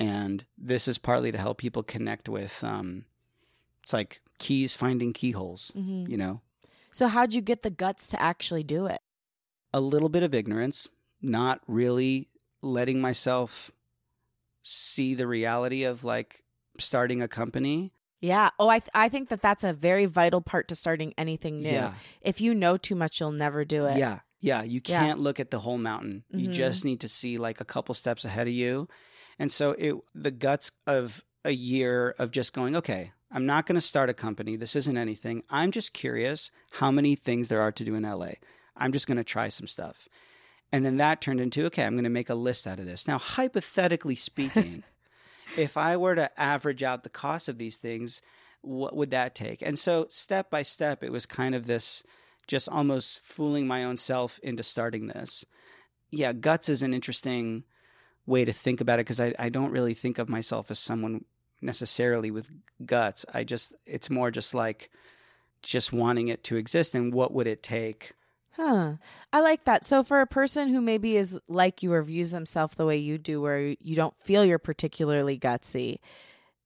[0.04, 3.06] And this is partly to help people connect with, um,
[3.82, 6.10] it's like keys finding keyholes, Mhm.
[6.10, 6.42] you know?
[6.92, 9.02] So, how'd you get the guts to actually do it?
[9.74, 10.88] A little bit of ignorance,
[11.22, 12.28] not really
[12.62, 13.72] letting myself
[14.62, 16.44] see the reality of like
[16.80, 17.94] starting a company.
[18.22, 18.52] Yeah.
[18.60, 21.70] Oh, I th- I think that that's a very vital part to starting anything new.
[21.70, 21.94] Yeah.
[22.22, 23.98] If you know too much, you'll never do it.
[23.98, 24.20] Yeah.
[24.40, 24.64] Yeah.
[24.64, 26.24] You can't look at the whole mountain.
[26.32, 26.54] You Mhm.
[26.54, 28.88] just need to see like a couple steps ahead of you.
[29.40, 33.76] And so it the guts of a year of just going, okay, I'm not going
[33.76, 34.56] to start a company.
[34.56, 35.44] This isn't anything.
[35.50, 38.34] I'm just curious how many things there are to do in LA.
[38.78, 40.08] I'm just going to try some stuff.
[40.72, 43.08] And then that turned into okay, I'm going to make a list out of this.
[43.08, 44.84] Now, hypothetically speaking,
[45.58, 48.22] if I were to average out the cost of these things,
[48.62, 49.62] what would that take?
[49.62, 52.04] And so, step by step, it was kind of this
[52.48, 55.46] just almost fooling my own self into starting this.
[56.12, 57.64] Yeah, guts is an interesting
[58.26, 61.26] way to think about it because I, I don't really think of myself as someone
[61.62, 62.52] necessarily with
[62.86, 63.26] guts.
[63.34, 64.90] I just, it's more just like
[65.62, 68.14] just wanting it to exist and what would it take?
[68.52, 68.94] Huh.
[69.32, 69.84] I like that.
[69.84, 73.18] So for a person who maybe is like you or views themselves the way you
[73.18, 75.98] do, where you don't feel you're particularly gutsy,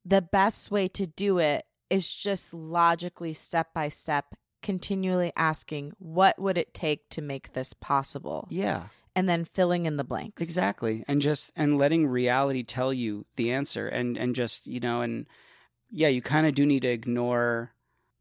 [0.03, 6.37] the best way to do it is just logically step by step continually asking what
[6.39, 11.03] would it take to make this possible Yeah, and then filling in the blanks exactly.
[11.07, 15.25] And just, and letting reality tell you the answer and, and just, you know, and
[15.91, 17.73] yeah, you kind of do need to ignore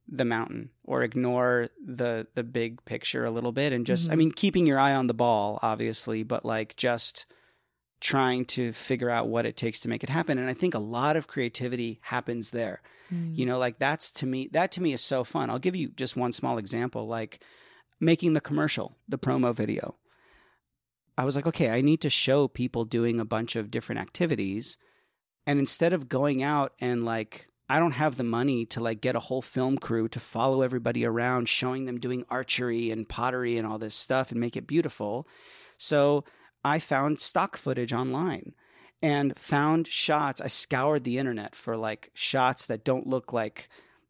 [0.08, 4.18] the mountain or ignore the the big picture a little bit and just I Mhm.
[4.18, 7.26] mean keeping your eye on the ball obviously but like just
[8.00, 10.78] trying to figure out what it takes to make it happen and I think a
[10.78, 12.82] lot of creativity happens there.
[13.12, 13.36] Mm.
[13.36, 15.50] You know like that's to me that to me is so fun.
[15.50, 17.42] I'll give you just one small example like
[17.98, 19.96] making the commercial, the promo video.
[21.18, 24.76] I was like okay, I need to show people doing a bunch of different activities
[25.46, 29.16] and instead of going out and like I don't have the money to like get
[29.16, 33.66] a whole film crew to follow everybody around showing them doing archery and pottery and
[33.66, 35.26] all this stuff and make it beautiful.
[35.76, 36.24] So
[36.64, 38.54] I found stock footage online
[39.02, 40.40] and found shots.
[40.40, 43.68] I scoured the internet for like shots that don't look like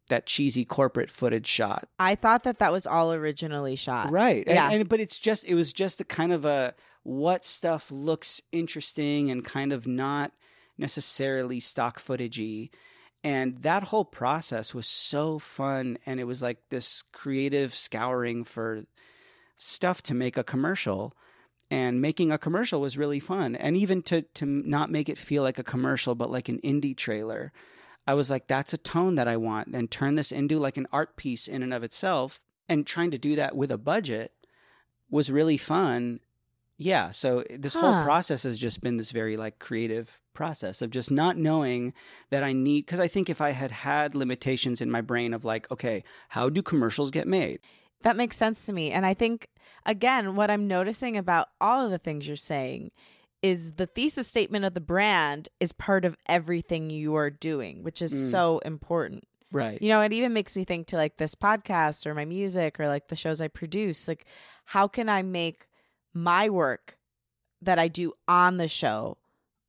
[0.09, 1.89] that cheesy corporate footage shot.
[1.99, 4.11] I thought that that was all originally shot.
[4.11, 4.43] Right.
[4.47, 4.71] And, Yeah.
[4.71, 6.75] and but it's just it was just a kind of a
[7.07, 10.33] what stuff looks interesting and kind of not
[10.77, 12.69] necessarily stock footagey.
[13.23, 18.83] And that whole process was so fun and it was like this creative scouring for
[19.55, 21.13] stuff to make a commercial.
[21.71, 23.55] And making a commercial was really fun.
[23.55, 26.95] And even to to not make it feel like a commercial but like an indie
[26.95, 27.53] trailer.
[28.05, 30.87] I was like that's a tone that I want and turn this into like an
[30.91, 34.33] art piece in and of itself and trying to do that with a budget
[35.09, 36.19] was really fun.
[36.79, 41.09] Yeah, so this whole process has just been this very like creative process of just
[41.09, 41.93] not knowing
[42.29, 45.43] that I need because I think if I had had limitations in my brain of
[45.43, 47.59] like, okay, how do commercials get made?
[48.03, 48.91] That makes sense to me.
[48.91, 49.47] And I think,
[49.87, 52.91] again, what I'm noticing about all of the things you're saying
[53.41, 58.03] is the thesis statement of the brand is part of everything you are doing, which
[58.03, 58.31] is Mm.
[58.31, 59.27] so important.
[59.51, 59.81] Right.
[59.81, 62.87] You know, it even makes me think to like this podcast or my music or
[62.87, 64.07] like the shows I produce.
[64.07, 64.25] Like,
[64.65, 65.67] how can I make
[66.23, 66.97] my work
[67.61, 69.17] that I do on the show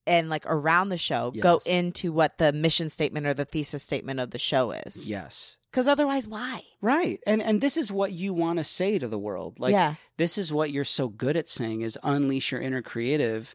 [0.07, 4.21] and like around the show go into what the mission statement or the thesis statement
[4.21, 5.09] of the show is?
[5.09, 5.57] Yes.
[5.71, 6.63] Because otherwise, why?
[6.81, 7.21] Right.
[7.27, 9.61] And and this is what you want to say to the world.
[9.61, 9.95] Like yeah.
[10.17, 13.55] this is what you're so good at saying is unleash your inner creative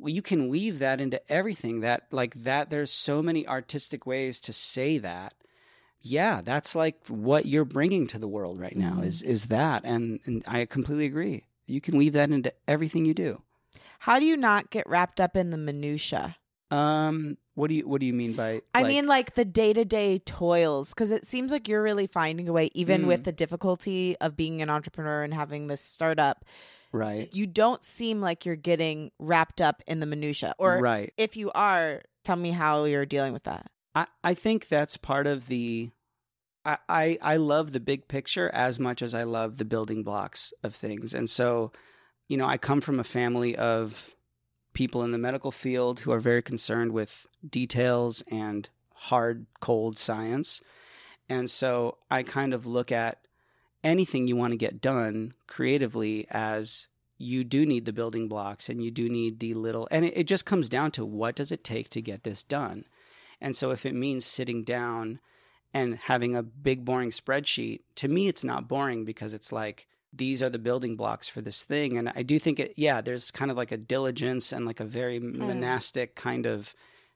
[0.00, 4.38] well, you can weave that into everything that like that there's so many artistic ways
[4.40, 5.34] to say that
[6.00, 9.04] yeah that's like what you're bringing to the world right now Mhm.
[9.06, 13.14] is is that and and i completely agree you can weave that into everything you
[13.14, 13.40] do
[14.00, 16.36] How do you not get wrapped up in the minutia?
[16.70, 19.84] um what do you what do you mean by I mean, like the day to
[19.84, 23.06] day toils, because it seems like you're really finding a way, even Mm.
[23.08, 26.44] with the difficulty of being an entrepreneur and having this startup.
[26.92, 30.54] right You don't seem like you're getting wrapped up in the minutia.
[30.58, 33.70] Or right if you are, tell me how you're dealing with that.
[33.94, 35.90] I, I think that's part of the
[36.64, 40.74] I, I love the big picture as much as I love the building blocks of
[40.74, 41.14] things.
[41.14, 41.72] And so,
[42.28, 44.14] you know, I come from a family of
[44.74, 50.60] people in the medical field who are very concerned with details and hard, cold science.
[51.28, 53.26] And so I kind of look at
[53.82, 58.82] anything you want to get done creatively as you do need the building blocks and
[58.82, 61.64] you do need the little and it, it just comes down to what does it
[61.64, 62.84] take to get this done
[63.40, 65.20] and so if it means sitting down
[65.74, 70.42] and having a big boring spreadsheet, to me it's not boring because it's like these
[70.42, 71.98] are the building blocks for this thing.
[71.98, 74.84] And I do think it yeah, there's kind of like a diligence and like a
[74.84, 75.38] very hmm.
[75.38, 76.74] monastic kind of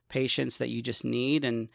[0.09, 1.69] patience that you just need and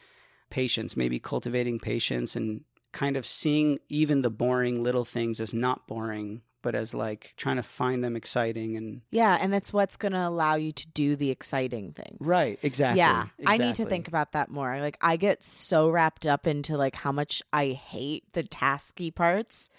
[0.50, 2.64] patience, maybe cultivating patience and
[2.94, 7.56] kind of seeing even the boring little things as not boring, but as like trying
[7.58, 9.38] to find them exciting and Yeah.
[9.40, 12.18] And that's what's going to allow you to do the exciting things.
[12.20, 13.00] right, exactly.
[13.00, 14.80] Yeah, I need to think about that more.
[14.80, 19.70] Like I get so wrapped up into like how much I hate the tasky parts.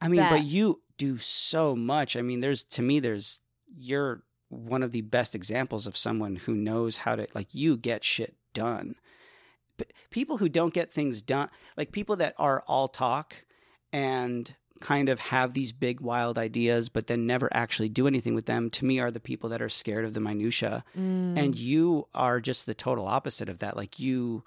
[0.00, 2.16] I mean, that- but you do so much.
[2.16, 3.40] I mean, there's to me, there's
[3.78, 8.04] you're one of the best examples of someone who knows how to like you get
[8.04, 8.94] shit done.
[9.78, 13.44] but people who don't get things done, like people that are all talk
[13.92, 18.46] and kind of have these big wild ideas but then never actually do anything with
[18.46, 21.38] them to me are the people that are scared of the minutia Mm.
[21.38, 24.44] and you are just the total opposite of that like you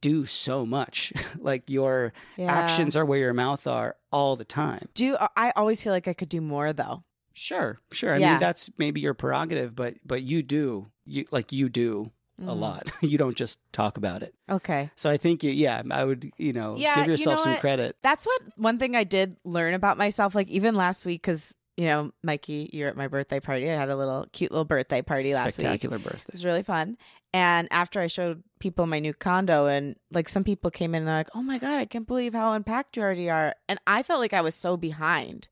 [0.00, 2.50] do so much like your Yeah.
[2.52, 6.12] actions are where your mouth are all the time Do I always feel like I
[6.14, 7.04] could do more though?
[7.34, 8.32] sure sure i Yeah.
[8.32, 12.60] mean that's maybe your prerogative but but you do you like you do a Mm.
[12.60, 14.90] lot you don't just talk about it Okay.
[14.96, 17.56] so i think you yeah i would you know Yeah, give you yourself know some
[17.56, 21.54] credit That's what one thing I did learn about myself, like even last week, because
[21.78, 23.70] you know, Mikey, you're at my birthday party.
[23.70, 25.64] I had a little cute little birthday party last week.
[25.66, 26.28] spectacular birthday.
[26.28, 26.98] It was really fun.
[27.32, 31.08] And after I showed people my new condo, and like some people came in and
[31.08, 34.02] they're like, "Oh my god, I can't believe how unpacked you already are." And I
[34.02, 35.48] felt like I was so behind.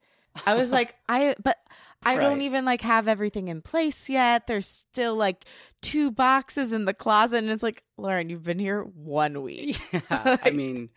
[0.46, 1.56] I was like, I but
[2.02, 4.46] I don't even like have everything in place yet.
[4.46, 5.44] There's still like
[5.82, 9.78] two boxes in the closet, and it's like, Lauren, you've been here one week.
[9.92, 10.88] Yeah, I mean,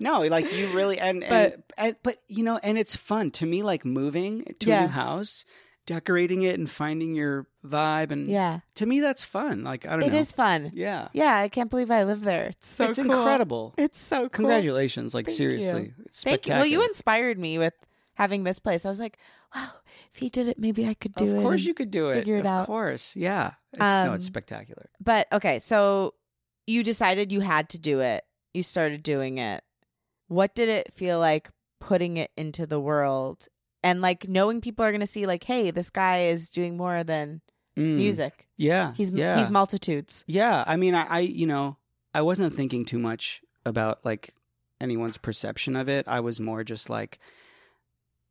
[0.00, 3.46] no, like you really and, and, But- and but you know, and it's fun to
[3.46, 3.62] me.
[3.62, 5.44] Like moving to a new house,
[5.86, 9.62] decorating it, and finding your vibe, and Yeah, to me, that's fun.
[9.64, 10.70] Like I don't it know, it is fun.
[10.74, 12.46] yeah, Yeah, I can't believe I live there.
[12.46, 13.12] It's so it's cool.
[13.12, 13.74] incredible.
[13.78, 14.28] It's so cool.
[14.30, 15.14] Congratulations!
[15.14, 16.04] Like Thank seriously, you.
[16.06, 16.54] it's Thank you.
[16.54, 17.74] Well, you inspired me with
[18.14, 18.84] having this place.
[18.84, 19.18] I was like,
[19.54, 19.70] wow,
[20.12, 21.36] if he did it, maybe I could do it.
[21.36, 22.16] of course, you could do it.
[22.20, 22.66] figure it of out.
[22.66, 23.52] course, yeah.
[23.72, 24.90] It's, no, Um, it's spectacular.
[25.00, 26.14] But okay, so
[26.66, 28.24] you decided you had to do it.
[28.54, 29.64] You started doing it.
[30.28, 33.48] What did it feel like putting it into the world
[33.82, 37.02] and like knowing people are going to see like, hey, this guy is doing more
[37.04, 37.40] than
[37.74, 38.46] Mm, music.
[38.58, 39.38] Yeah, He's yeah.
[39.38, 40.24] he's multitudes.
[40.26, 41.78] Yeah, I mean, I, I, you know,
[42.14, 44.34] I wasn't thinking too much about like
[44.78, 46.06] anyone's perception of it.
[46.06, 47.18] I was more just like,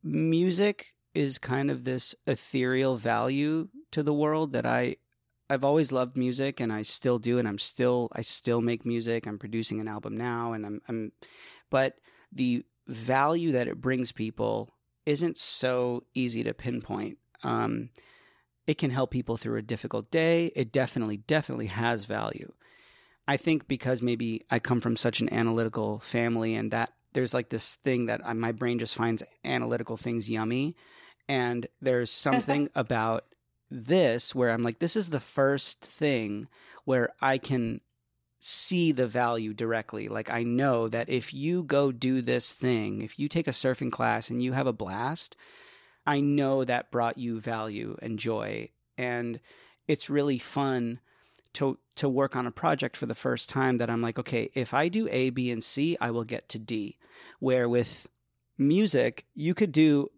[0.03, 4.95] music is kind of this ethereal value to the world that I,
[5.49, 9.27] I've always loved music, and I still do, and I'm still, I still make music.
[9.27, 11.11] I'm producing an album now, and I'm, I'm,
[11.69, 11.99] but
[12.31, 14.73] the value that it brings people
[15.05, 17.17] isn't so easy to pinpoint.
[17.43, 17.89] Um,
[18.67, 20.51] it can help people through a difficult day.
[20.55, 22.53] It definitely, definitely has value.
[23.27, 27.49] I think because maybe I come from such an analytical family and that there's like
[27.49, 30.75] this thing that I, my brain just finds analytical things yummy.
[31.27, 33.25] And there's something about
[33.69, 36.47] this where I'm like, this is the first thing
[36.85, 37.81] where I can
[38.39, 40.09] see the value directly.
[40.09, 43.91] Like, I know that if you go do this thing, if you take a surfing
[43.91, 45.37] class and you have a blast,
[46.05, 48.69] I know that brought you value and joy.
[48.97, 49.39] And
[49.87, 50.99] it's really fun
[51.53, 54.73] to to work on a project for the first time that I'm like, okay, if
[54.73, 56.97] I do A, B, and C, I will get to D.
[57.39, 58.09] Where with
[58.57, 60.09] music, you could do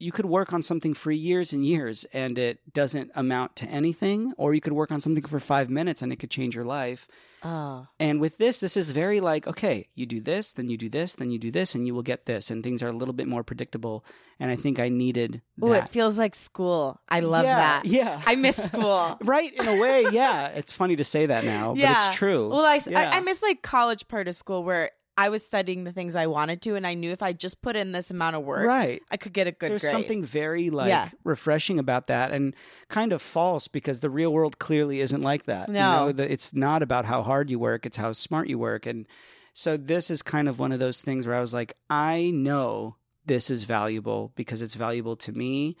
[0.00, 4.32] you could work on something for years and years and it doesn't amount to anything,
[4.38, 7.06] or you could work on something for five minutes and it could change your life.
[7.44, 7.86] Oh.
[7.98, 11.14] And with this, this is very like, okay, you do this, then you do this,
[11.14, 12.50] then you do this, and you will get this.
[12.50, 14.04] And things are a little bit more predictable.
[14.38, 17.00] And I think I needed Oh, it feels like school.
[17.08, 17.84] I love Yeah, that.
[17.84, 18.20] Yeah.
[18.26, 19.18] I miss school.
[19.24, 20.48] right, in a way, yeah.
[20.48, 22.06] It's funny to say that now, but Yeah.
[22.08, 22.48] it's true.
[22.48, 23.10] Well, I, Yeah.
[23.12, 26.26] I, I miss like college part of school where I was studying the things I
[26.28, 29.02] wanted to, and I knew if I just put in this amount of work, right.
[29.10, 29.70] I could get a good grade.
[29.72, 29.90] There's grade.
[29.90, 31.08] something very like Yeah.
[31.24, 32.54] refreshing about that and
[32.88, 35.68] kind of false because the real world clearly isn't like that.
[35.68, 35.90] You No.
[36.06, 38.86] know, the, it's not about how hard you work, it's how smart you work.
[38.86, 39.06] And
[39.52, 42.96] so this is kind of one of those things where I was like, I know
[43.26, 45.76] this is valuable because it's valuable to me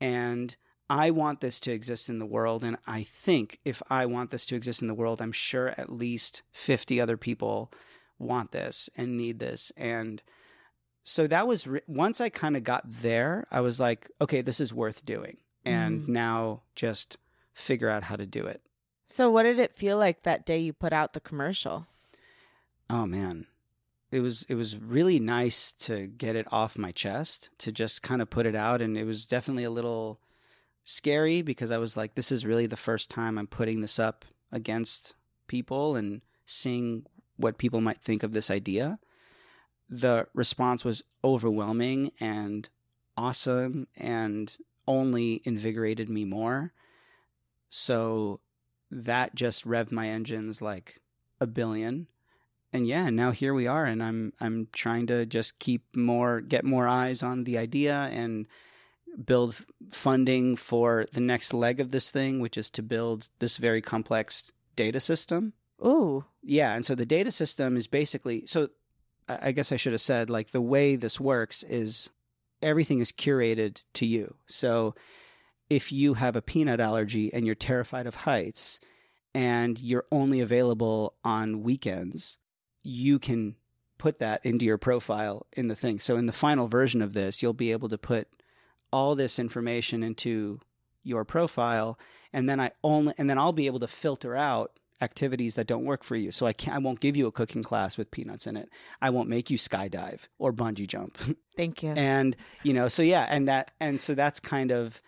[0.00, 0.54] and
[0.88, 2.62] I want this to exist in the world.
[2.62, 5.90] And I think if I want this to exist in the world, I'm sure at
[5.90, 7.72] least 50 other people
[8.18, 9.72] want this and need this.
[9.76, 10.22] And
[11.02, 14.60] so that was re- once I kind of got there, I was like, okay, this
[14.60, 15.38] is worth doing.
[15.64, 16.08] And Mm.
[16.08, 17.16] now just
[17.52, 18.60] figure out how to do it.
[19.04, 21.86] So, what did it feel like that day you put out the commercial?
[22.90, 23.46] Oh man.
[24.12, 28.22] It was it was really nice to get it off my chest, to just kind
[28.22, 30.20] of put it out and it was definitely a little
[30.84, 34.24] scary because I was like this is really the first time I'm putting this up
[34.52, 35.16] against
[35.48, 37.04] people and seeing
[37.36, 38.98] what people might think of this idea.
[39.88, 42.68] The response was overwhelming and
[43.16, 46.72] awesome and only invigorated me more.
[47.68, 48.40] So
[48.90, 51.00] that just revved my engines like
[51.40, 52.06] a billion.
[52.72, 56.64] And yeah, now here we are and I'm I'm trying to just keep more get
[56.64, 58.46] more eyes on the idea and
[59.24, 63.80] build funding for the next leg of this thing, which is to build this very
[63.80, 65.54] complex data system.
[65.84, 66.24] Ooh.
[66.42, 68.68] Yeah, and so the data system is basically so
[69.28, 72.10] I I guess I should have said like the way this works is
[72.62, 74.36] everything is curated to you.
[74.46, 74.94] So
[75.68, 78.80] if you have a peanut allergy and you're terrified of heights
[79.34, 82.38] and you're only available on weekends,
[82.82, 83.56] you can
[83.98, 85.98] put that into your profile in the thing.
[85.98, 88.28] So in the final version of this, you'll be able to put
[88.92, 90.60] all this information into
[91.02, 91.98] your profile
[92.32, 95.84] and then I only and then I'll be able to filter out activities that don't
[95.84, 96.32] work for you.
[96.32, 98.68] So I can't I won't give you a cooking class with peanuts in it.
[99.00, 101.18] I won't make you skydive or bungee jump.
[101.56, 101.90] Thank you.
[101.90, 105.00] and you know, so yeah, and that and so that's kind of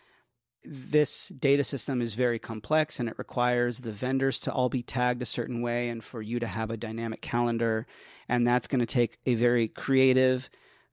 [0.64, 5.22] this data system is very complex and it requires the vendors to all be tagged
[5.22, 7.86] a certain way and for you to have a dynamic calendar
[8.28, 10.50] and that's going to take a very creative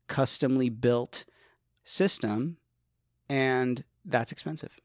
[0.08, 1.26] customly built
[1.84, 2.58] system
[3.28, 4.78] and that's expensive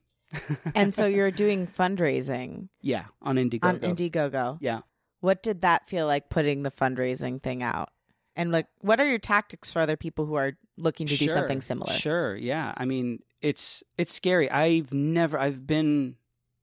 [0.75, 4.59] and so you're doing fundraising yeah on indiegogo on Indiegogo.
[4.61, 4.81] yeah
[5.21, 7.91] What did that feel like putting the fundraising thing out?
[8.37, 11.61] And like what are your tactics for other people who are looking to do something
[11.61, 11.93] similar?
[11.93, 12.73] Sure, yeah.
[12.77, 14.51] I mean, it's it's scary.
[14.51, 16.17] I've never I've been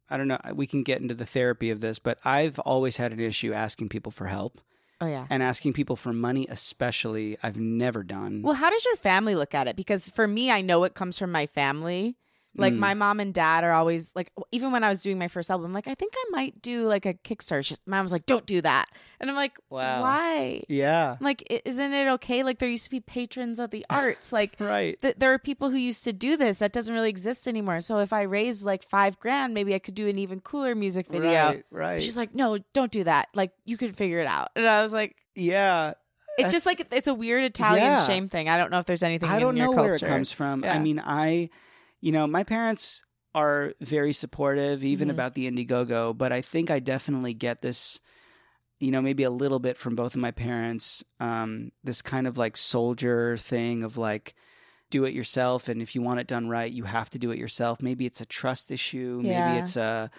[0.10, 3.12] I don't know, we can get into the therapy of this, but I've always had
[3.12, 4.60] an issue asking people for help
[5.02, 5.28] Oh yeah.
[5.30, 8.42] and asking people for money especially I've never done.
[8.42, 9.76] Well, how does your family look at it?
[9.76, 12.16] Because for me, I know it comes from my family.
[12.60, 12.78] Like Mm.
[12.80, 15.74] my mom and dad are always like, even when I was doing my first album,
[15.74, 17.64] like I think I might do like a Kickstarter.
[17.64, 18.88] She- My mom's like, "Don't do that,"
[19.20, 20.02] and I'm like, Wow.
[20.02, 21.16] "Why?" yeah.
[21.20, 22.42] I'm like, isn't it okay?
[22.44, 24.34] Like there used to be patrons of the arts.
[24.34, 25.00] Like Right.
[25.02, 27.80] th- there are people who used to do this that doesn't really exist anymore.
[27.82, 31.08] So if I raise like five grand, maybe I could do an even cooler music
[31.08, 31.32] video.
[31.32, 32.04] Right, right.
[32.04, 33.28] She's like, "No, don't do that.
[33.36, 35.94] Like you can figure it out." And I was like, yeah.
[36.40, 38.06] "It's just like it's a weird Italian Yeah.
[38.06, 38.50] shame thing.
[38.50, 39.30] I don't know if there's anything.
[39.30, 40.64] I don't know where it comes from.
[40.64, 41.50] I mean, I,
[42.02, 43.04] you know, my parents
[43.36, 45.12] are very supportive, even Mhm.
[45.12, 48.00] about the Indiegogo, but I think I definitely get this,
[48.80, 51.04] you know, maybe a little bit from both of my parents.
[51.20, 54.34] Um, this kind of like soldier thing of like,
[54.90, 57.38] do it yourself, and if you want it done right, you have to do it
[57.38, 57.82] yourself.
[57.82, 59.20] Maybe it's a trust issue.
[59.22, 59.50] Yeah.
[59.50, 60.10] Maybe it's a,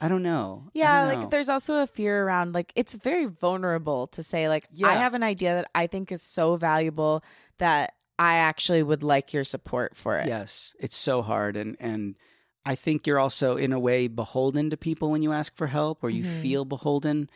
[0.00, 0.68] I don't know.
[0.74, 1.28] Yeah, don't like know.
[1.30, 4.86] there's also a fear around like it's very vulnerable to say like yeah.
[4.88, 7.24] I have an idea that I think is so valuable
[7.58, 10.26] that I actually would like your support for it.
[10.26, 12.16] Yes, it's so hard, and and
[12.64, 16.02] I think you're also in a way beholden to people when you ask for help,
[16.02, 16.40] or you Mhm.
[16.42, 17.30] feel beholden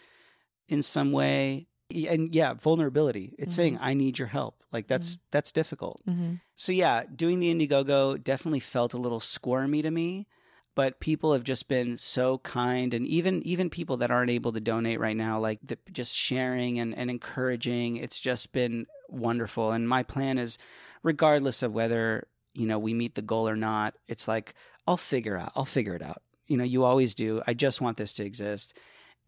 [0.69, 1.67] in some way.
[2.09, 3.35] And yeah, vulnerability.
[3.39, 3.85] It's saying Mm-hmm.
[3.85, 4.63] I need your help.
[4.73, 6.01] Like that's that's difficult.
[6.07, 10.27] hmm So yeah, doing the Indiegogo definitely felt a little squirmy to me,
[10.75, 14.61] but people have just been so kind, and even even people that aren't able to
[14.61, 17.97] donate right now, like the, just sharing and, and encouraging.
[17.97, 19.73] It's just been wonderful.
[19.73, 20.59] And my plan is,
[21.03, 24.55] regardless of whether you know we meet the goal or not, it's like
[24.87, 25.53] I'll figure out.
[25.55, 26.23] I'll figure it out.
[26.47, 27.43] You know, you always do.
[27.47, 28.79] I just want this to exist,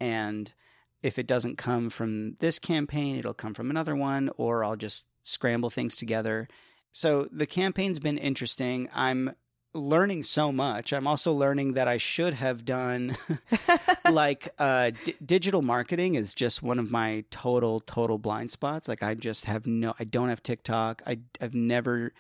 [0.00, 0.52] and
[1.02, 5.06] if it doesn't come from this campaign, it'll come from another one, or I'll just
[5.22, 6.48] scramble things together.
[6.92, 8.88] So the campaign's been interesting.
[8.94, 9.34] I'm
[9.74, 10.92] learning so much.
[10.92, 13.16] I'm also learning that I should have done
[14.10, 18.88] like uh, d- digital marketing is just one of my total total blind spots.
[18.88, 19.94] Like I just have no.
[19.98, 21.02] I don't have TikTok.
[21.06, 22.12] I I've never.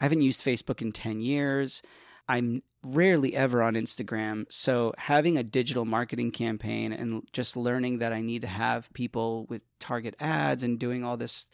[0.00, 1.82] I haven't used Facebook in ten years.
[2.28, 4.46] I'm rarely ever on Instagram.
[4.50, 9.44] So having a digital marketing campaign and just learning that I need to have people
[9.46, 11.48] with target ads and doing all this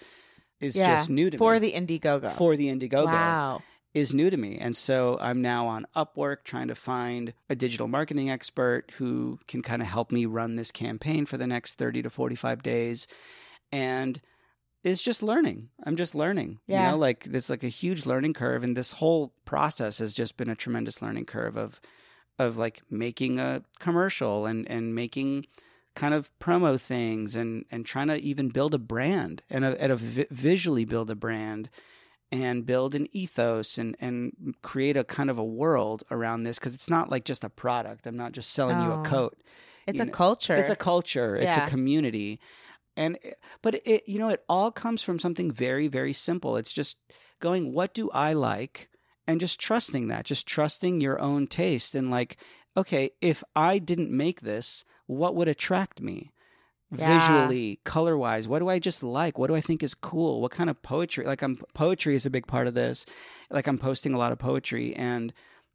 [0.61, 1.57] is Yeah, just new to for me.
[1.57, 2.31] For the Indiegogo.
[2.31, 3.63] for the Indiegogo Wow.
[3.99, 4.59] Is new to me.
[4.59, 9.63] And so I'm now on Upwork trying to find a digital marketing expert who can
[9.63, 13.07] kind of help me run this campaign for the next 30 to 45 days.
[13.71, 14.21] And
[14.85, 15.69] it's just learning.
[15.85, 16.61] I'm just learning.
[16.67, 16.87] Yeah.
[16.87, 20.37] You know, like there's like a huge learning curve and this whole process has just
[20.37, 21.81] been a tremendous learning curve of
[22.39, 25.47] of like making a commercial and and making
[25.95, 29.93] kind of promo things and and trying to even build a brand and a, and
[29.93, 31.69] a vi- visually build a brand
[32.31, 36.75] and build an ethos and and create a kind of a world around this because
[36.75, 38.07] it's not like just a product.
[38.07, 39.01] I'm not just selling you Oh.
[39.01, 39.39] a coat.
[39.87, 40.55] It's you a know, culture.
[40.57, 41.37] It's a culture.
[41.37, 42.39] It's a community.
[42.97, 43.19] And
[43.63, 46.57] but it you know it all comes from something very very simple.
[46.57, 46.99] It's just
[47.41, 48.91] going what do I like
[49.27, 50.25] and just trusting that.
[50.25, 52.37] Just trusting your own taste and like
[52.77, 56.33] okay, if I didn't make this, what would attract me?
[56.91, 57.19] Yeah.
[57.19, 59.39] Visually, color wise, what do I just like?
[59.39, 60.41] What do I think is cool?
[60.41, 61.25] What kind of poetry?
[61.27, 63.05] Like, I'm poetry is a big part of this.
[63.51, 65.35] Like, I'm posting a lot of poetry, and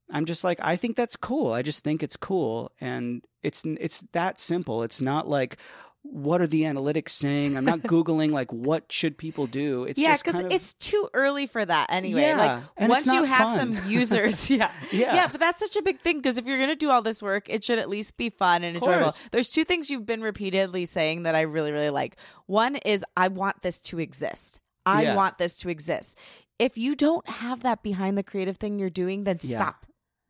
[0.09, 1.53] I'm just like, I think that's cool.
[1.53, 4.81] I just think it's cool, and it's it's that simple.
[4.81, 5.57] It's not like
[6.03, 7.57] what are the analytics saying.
[7.57, 9.85] I'm not googling like what should people do.
[9.85, 12.21] It's yeah, because kind of, it's too early for that anyway.
[12.21, 13.75] Yeah, like once you have fun.
[13.77, 14.71] some users, yeah.
[14.91, 15.15] Yeah.
[15.15, 17.49] yeah, but that's such a big thing because if you're gonna do all this work,
[17.49, 19.13] it should at least be fun and enjoyable.
[19.31, 22.17] There's two things you've been repeatedly saying that I really, really like.
[22.45, 24.59] One is I want this to exist.
[24.85, 25.15] I Yeah.
[25.15, 26.19] want this to exist.
[26.59, 29.57] If you don't have that behind the creative thing you're doing, then Yeah.
[29.57, 29.85] stop.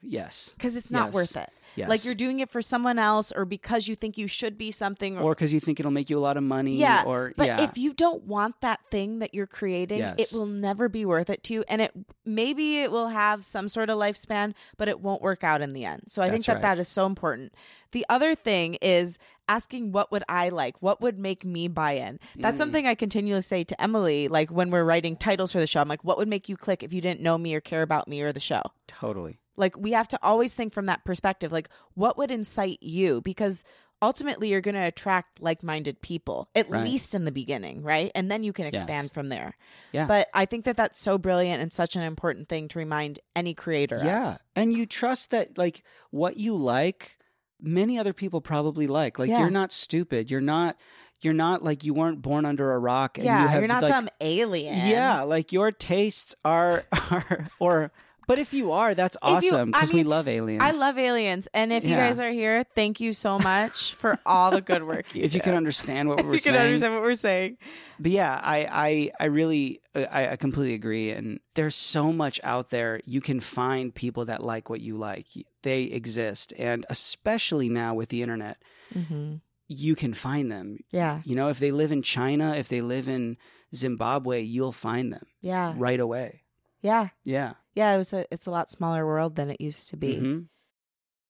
[0.06, 0.54] Yes.
[0.58, 1.14] because it's not Yes.
[1.14, 1.49] worth it.
[1.76, 1.89] Yes.
[1.89, 5.18] Like you're doing it for someone else or because you think you should be something
[5.18, 6.76] or because you think it'll make you a lot of money.
[6.76, 7.62] yeah Or but yeah.
[7.64, 11.41] if you don't want that thing that you're creating it will never be worth it
[11.45, 11.91] to you and it
[12.26, 15.84] maybe it will have some sort of lifespan but it won't work out in the
[15.84, 16.62] end so i think that right.
[16.62, 17.54] that is so important
[17.91, 22.20] the other thing is asking what would i like what would make me buy in
[22.36, 22.58] that's Mm.
[22.60, 25.88] something i continually say to emily like when we're writing titles for the show i'm
[25.89, 28.22] like what would make you click if you didn't know me or care about me
[28.22, 29.39] or the show totally.
[29.56, 33.64] Like we have to always think from that perspective like what would incite you because
[34.01, 36.84] ultimately you're going to attract like-minded people at Right.
[36.84, 39.14] least in the beginning right and then you can expand Yes.
[39.14, 39.56] from there
[39.93, 40.08] Yeah.
[40.08, 43.54] but i think that that's so brilliant and such an important thing to remind any
[43.54, 44.04] creator of.
[44.04, 44.38] Yeah.
[44.56, 47.18] And you trust that like what you like,
[47.62, 49.18] many other people probably like.
[49.18, 49.39] Like Yeah.
[49.39, 50.30] you're not stupid.
[50.30, 50.78] You're not
[51.22, 53.84] you're not like you weren't born under a rock and yeah you have you're not
[53.84, 57.91] like, some alien Yeah, like your tastes are are or
[58.28, 60.61] but if you are, that's awesome because we love aliens.
[60.63, 62.07] I love aliens, and if you Yeah.
[62.07, 65.39] guys are here, thank you so much for all the good work you if you
[65.39, 65.43] do.
[65.49, 66.34] can understand what we're saying.
[66.34, 66.55] you saying.
[66.55, 67.57] can understand what we're saying.
[67.99, 71.11] But yeah, I I I really uh, I, I completely agree.
[71.11, 72.99] And there's so much out there.
[73.05, 75.28] You can find people that like what you like.
[75.63, 78.57] They exist, and especially now with the internet,
[78.97, 79.36] Mm-hmm.
[79.67, 80.78] you can find them.
[80.91, 83.38] Yeah, You know, if they live in China, if they live in
[83.74, 86.43] Zimbabwe, you'll find them yeah, right away.
[86.84, 87.53] Yeah, Yeah.
[87.73, 87.93] yeah.
[87.93, 90.17] It was a, it's a lot smaller world than it used to be.
[90.17, 90.45] Mhm.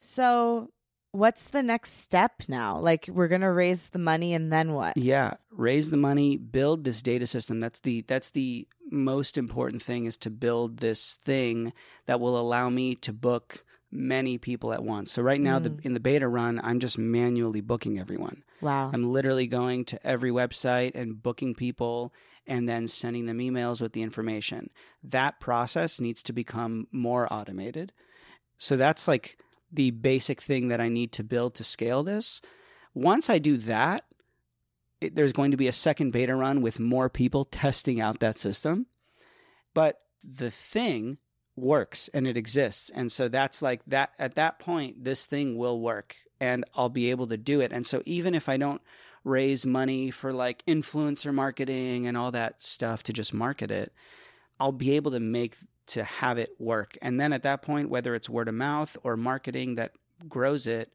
[0.00, 0.70] So,
[1.12, 2.78] what's the next step now?
[2.78, 4.96] Like, we're gonna raise the money, and then what?
[4.96, 7.60] Yeah, raise the money, build this data system.
[7.60, 11.72] That's the that's the most important thing is to build this thing
[12.06, 15.12] that will allow me to book many people at once.
[15.12, 15.84] So right now the mm.
[15.84, 18.42] in the beta run, I'm just manually booking everyone.
[18.60, 18.90] Wow.
[18.92, 22.12] I'm literally going to every website and booking people
[22.46, 24.70] and then sending them emails with the information.
[25.02, 27.92] That process needs to become more automated.
[28.58, 29.36] So that's like
[29.72, 32.40] the basic thing that I need to build to scale this.
[32.94, 34.04] Once I do that,
[35.00, 38.38] it, there's going to be a second beta run with more people testing out that
[38.38, 38.86] system.
[39.74, 41.18] But the thing
[41.56, 42.90] works and it exists.
[42.94, 47.10] And so that's like that at that point, this thing will work and I'll be
[47.10, 47.72] able to do it.
[47.72, 48.82] And so even if I don't
[49.24, 53.92] raise money for like influencer marketing and all that stuff to just market it,
[54.60, 55.56] I'll be able to make
[55.88, 56.96] to have it work.
[57.02, 59.92] And then at that point, whether it's word of mouth or marketing that
[60.28, 60.90] grows it,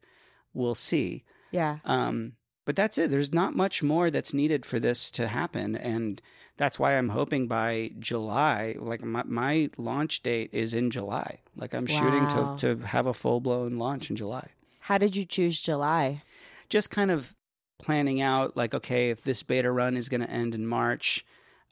[0.54, 1.24] we'll see.
[1.50, 1.78] yeah.
[1.84, 2.34] Um,
[2.64, 3.10] but that's it.
[3.10, 6.22] There's not much more that's needed for this to happen, and
[6.56, 11.40] that's why I'm hoping by July, like my, my launch date is in July.
[11.56, 14.50] Like I'm shooting to to have a full blown launch in July.
[14.78, 16.22] How did you choose July?
[16.68, 17.34] Just kind of
[17.80, 21.24] planning out, like, okay, if this beta run is going to end in March,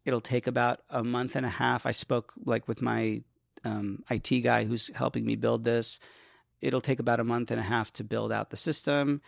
[0.05, 1.86] it'll take about a month and a half.
[1.86, 3.22] I spoke like with my
[3.64, 5.98] um, IT guy who's helping me build this.
[6.61, 9.20] It'll take about a month and a half to build out the system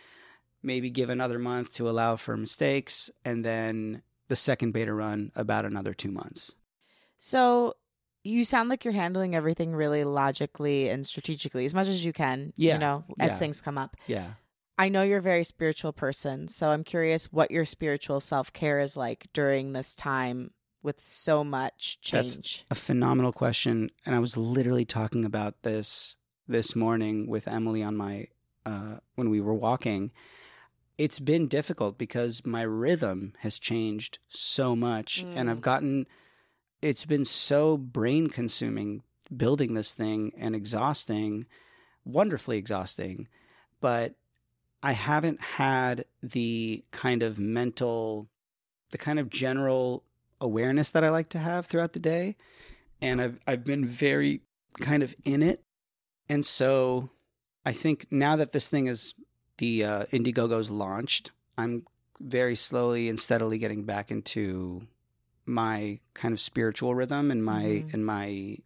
[0.62, 5.64] maybe give another month to allow for mistakes, and then the second beta run about
[5.64, 6.52] another two months.
[7.18, 7.74] So,
[8.24, 12.52] you sound like you're handling everything really logically and strategically as much as you can.
[12.56, 12.74] Yeah.
[12.74, 13.38] You know, as Yeah.
[13.38, 13.96] things come up.
[14.06, 14.34] Yeah.
[14.78, 18.78] I know you're a very spiritual person, so I'm curious what your spiritual self care
[18.78, 20.52] is like during this time
[20.82, 22.36] with so much change?
[22.36, 23.90] That's- A phenomenal question.
[24.04, 26.16] And I was literally talking about this
[26.48, 28.26] this morning with Emily on my,
[28.66, 30.10] uh, when we were walking.
[30.98, 36.06] It's been difficult because my rhythm has changed so much and I've gotten,
[36.82, 39.02] it's been so brain consuming
[39.34, 41.46] building this thing and exhausting,
[42.04, 43.28] wonderfully exhausting.
[43.80, 44.14] But
[44.82, 48.28] I haven't had the kind of mental,
[48.90, 50.04] the kind of general
[50.42, 52.36] awareness that I like to have throughout the day.
[53.00, 54.42] And I've I've been very
[54.80, 55.62] kind of in it.
[56.28, 57.10] And so
[57.64, 59.14] I think now that this thing is
[59.58, 61.84] the uh, Indiegogo's launched, I'm
[62.20, 64.86] very slowly and steadily getting back into
[65.46, 67.94] my kind of spiritual rhythm and my Mhm.
[67.94, 68.58] and my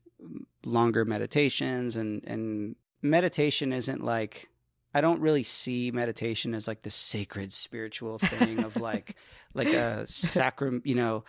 [0.65, 4.49] longer meditations and and meditation isn't like
[4.95, 9.15] I don't really see meditation as like the sacred spiritual thing of like
[9.55, 11.25] like a sacrament, you know.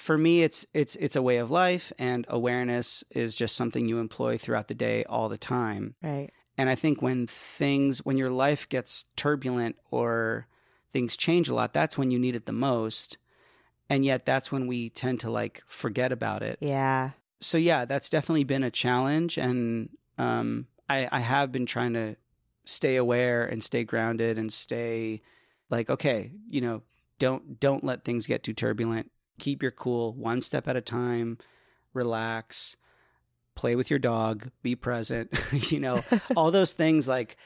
[0.00, 3.98] For me it's it's it's a way of life and awareness is just something you
[3.98, 5.94] employ throughout the day all the time.
[6.02, 6.30] Right.
[6.56, 10.46] And I think when things when your life gets turbulent or
[10.92, 13.18] things change a lot, that's when you need it the most.
[13.88, 16.58] And yet that's when we tend to like forget about it.
[16.60, 17.10] Yeah.
[17.40, 22.16] So yeah, that's definitely been a challenge and um I, I have been trying to
[22.64, 25.22] stay aware and stay grounded and stay
[25.70, 26.82] like, okay, you know,
[27.18, 29.10] don't don't let things get too turbulent.
[29.40, 31.38] Keep your cool one step at a time,
[31.92, 32.76] relax,
[33.56, 35.30] play with your dog, be present,
[35.72, 36.04] you know,
[36.36, 37.36] all those things like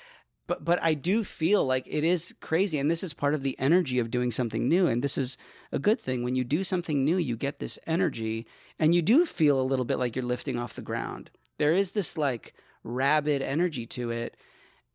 [0.47, 3.59] but but I do feel like it is crazy and this is part of the
[3.59, 5.39] energy of doing something new and this is
[5.73, 8.47] a good thing when you do something new you get this energy
[8.79, 11.31] and you do feel a little bit like you're lifting off the ground.
[11.59, 14.37] There is this like rabid energy to it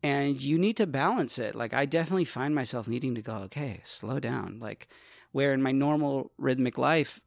[0.02, 1.54] and you need to balance it.
[1.54, 4.58] Like I definitely find myself needing to go, okay, slow down.
[4.60, 4.88] Like
[5.32, 7.20] where in my normal rhythmic life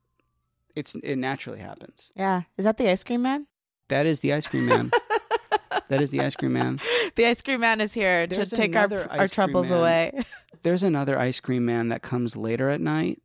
[0.75, 2.11] it's it naturally happens.
[2.15, 2.43] Yeah.
[2.57, 3.47] Is that the ice cream man?
[3.89, 4.91] That is the ice cream man.
[5.89, 6.79] that is the ice cream man.
[7.15, 9.79] The ice cream man is here There's to take our our troubles man.
[9.79, 10.23] away.
[10.63, 13.21] There's another ice cream man that comes later at night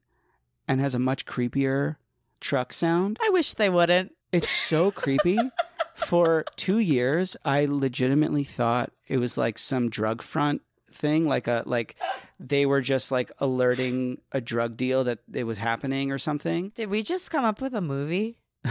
[0.66, 1.96] and has a much creepier
[2.40, 3.18] truck sound.
[3.22, 4.14] I wish they wouldn't.
[4.32, 5.38] It's so creepy.
[5.94, 10.62] For two years, I legitimately thought it was like some drug front
[10.98, 11.96] thing, like a like
[12.38, 16.70] they were just like alerting a drug deal that it was happening or something.
[16.74, 18.38] Did we just come up with a movie?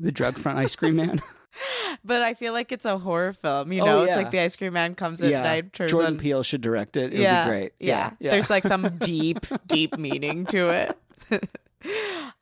[0.00, 1.20] The drug front ice cream man.
[2.04, 3.72] But I feel like it's a horror film.
[3.72, 6.18] You Oh, know, it's like the ice cream man comes at night, turns Jordan on.
[6.18, 7.14] Peele should direct it.
[7.14, 7.72] It yeah, would be great.
[7.78, 8.10] Yeah.
[8.18, 10.68] there's like some deep, deep meaning to
[11.30, 11.48] it.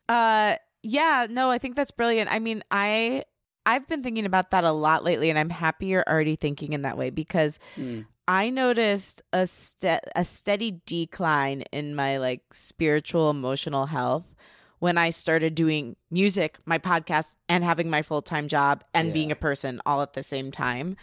[0.08, 2.32] uh, yeah, no, I think that's brilliant.
[2.32, 3.24] I mean, I
[3.66, 6.82] I've been thinking about that a lot lately, and I'm happy you're already thinking in
[6.82, 8.06] that way because Mm.
[8.32, 14.34] I noticed a ste- a steady decline in my like spiritual emotional health
[14.78, 19.14] when I started doing music, my podcast, and having my full time job and Yeah.
[19.14, 20.96] being a person all at the same time.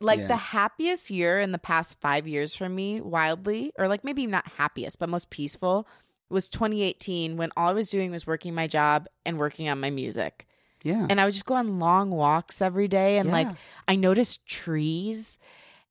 [0.00, 0.26] Like Yeah.
[0.26, 4.48] the happiest year in the past five years for me, wildly, or like maybe not
[4.58, 5.86] happiest, but most peaceful,
[6.28, 9.90] was 2018 when all I was doing was working my job and working on my
[9.90, 10.48] music.
[10.82, 11.06] yeah.
[11.08, 13.48] And I would just go on long walks every day and like
[13.86, 15.38] I noticed trees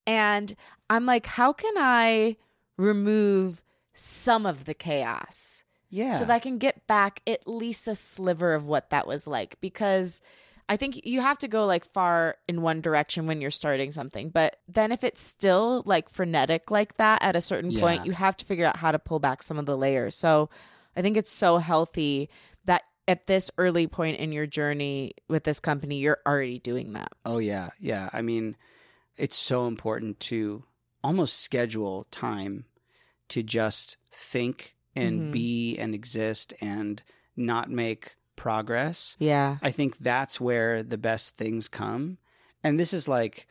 [0.07, 0.55] and
[0.89, 2.37] I'm like, how can I
[2.77, 6.11] remove some of the chaos yeah.
[6.11, 9.59] so that I can get back at least a sliver of what that was like?
[9.61, 10.21] Because
[10.67, 14.29] I think you have to go like far in one direction when you're starting something.
[14.29, 17.81] But then if it's still like frenetic like that at a certain Yeah.
[17.81, 20.15] point, you have to figure out how to pull back some of the layers.
[20.15, 20.49] So
[20.95, 22.29] I think it's so healthy
[22.65, 27.11] that at this early point in your journey with this company, you're already doing that.
[27.25, 28.09] Oh yeah, yeah.
[28.11, 28.55] I mean,
[29.17, 30.63] it's so important to
[31.03, 32.65] almost schedule time
[33.29, 35.31] to just think and Mhm.
[35.31, 37.03] be and exist and
[37.35, 39.15] not make progress.
[39.19, 39.57] Yeah.
[39.61, 42.17] I think that's where the best things come.
[42.63, 43.47] And this is like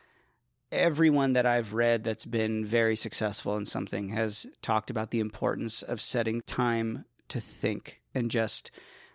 [0.71, 5.81] everyone that I've read that's been very successful in something has talked about the importance
[5.81, 8.71] of setting time to think and just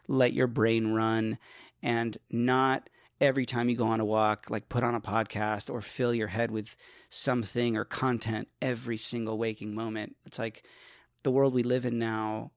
[0.08, 1.38] let your brain run
[1.82, 2.88] and not
[3.20, 6.28] every time you go on a walk like put on a podcast or fill your
[6.28, 6.76] head with
[7.08, 10.16] something or content every single waking moment.
[10.24, 10.64] It's like
[11.22, 12.52] the world we live in now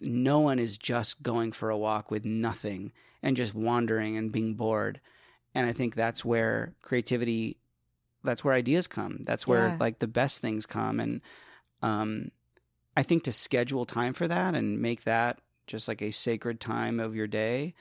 [0.00, 2.92] no one is just going for a walk with nothing
[3.22, 5.00] and just wandering and being bored.
[5.54, 7.58] And I think that's where creativity
[8.24, 9.18] that's where ideas come.
[9.24, 9.76] That's where Yeah.
[9.80, 11.20] like the best things come and
[11.82, 12.30] um
[12.96, 16.98] I think to schedule time for that and make that just like a sacred time
[16.98, 17.74] of your day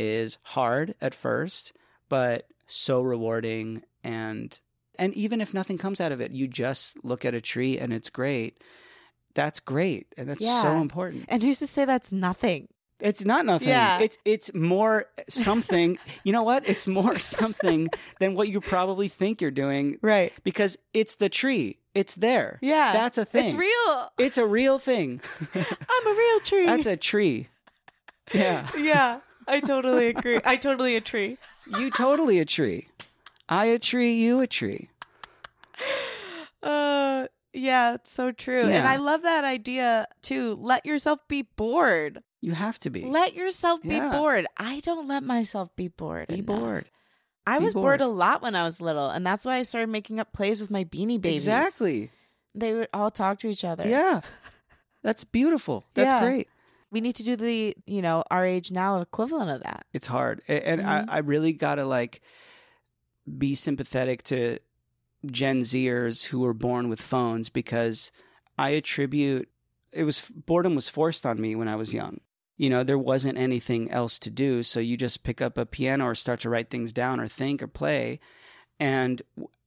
[0.00, 1.72] is hard at first,
[2.08, 4.58] but so rewarding and
[4.98, 7.92] and even if nothing comes out of it, you just look at a tree and
[7.92, 8.62] it's great.
[9.34, 10.06] That's great.
[10.16, 11.24] And that's so important.
[11.28, 12.68] And who's to say that's nothing?
[12.98, 13.68] It's not nothing.
[13.68, 14.00] Yeah.
[14.00, 15.98] It's it's more something.
[16.24, 16.68] you know what?
[16.68, 17.88] It's more something
[18.18, 20.32] than what you probably think you're doing Right.
[20.44, 21.78] because it's the tree.
[21.94, 22.58] It's there.
[22.60, 22.92] Yeah.
[22.92, 23.46] That's a thing.
[23.46, 24.12] It's real.
[24.18, 25.20] It's a real thing.
[25.54, 26.66] I'm a real tree.
[26.66, 27.48] That's a tree.
[28.32, 28.68] Yeah.
[28.78, 29.20] yeah.
[29.50, 30.40] I totally agree.
[30.44, 31.36] I totally a tree.
[31.78, 32.88] You totally a tree.
[33.48, 34.88] I a tree, you a tree.
[36.62, 38.62] Uh yeah, it's so true.
[38.62, 40.56] And I love that idea too.
[40.60, 42.22] Let yourself be bored.
[42.40, 43.04] You have to be.
[43.04, 44.10] Let yourself be Yeah.
[44.12, 44.46] bored.
[44.56, 46.28] I don't let myself be bored.
[46.28, 46.46] be enough.
[46.46, 46.90] bored.
[47.46, 47.98] I Be was bored.
[47.98, 48.00] bored.
[48.02, 50.70] a lot when I was little, and that's why I started making up plays with
[50.70, 51.46] my beanie babies.
[51.48, 52.10] Exactly.
[52.54, 53.88] They would all talk to each other.
[53.88, 54.20] Yeah.
[55.02, 55.84] That's beautiful.
[55.94, 56.20] That's Yeah.
[56.22, 56.48] great.
[56.90, 59.86] We need to do the, you know, our age now equivalent of that.
[59.92, 60.42] It's hard.
[60.48, 60.86] And Mhm.
[61.08, 62.20] I, I really got to like
[63.38, 64.58] be sympathetic to
[65.30, 68.10] Gen Zers who were born with phones because
[68.58, 69.48] I attribute
[69.92, 72.20] it was boredom was forced on me when I was young.
[72.56, 74.62] you know, there wasn't anything else to do.
[74.62, 77.62] So you just pick up a piano or start to write things down or think
[77.62, 78.20] or play.
[78.78, 79.22] And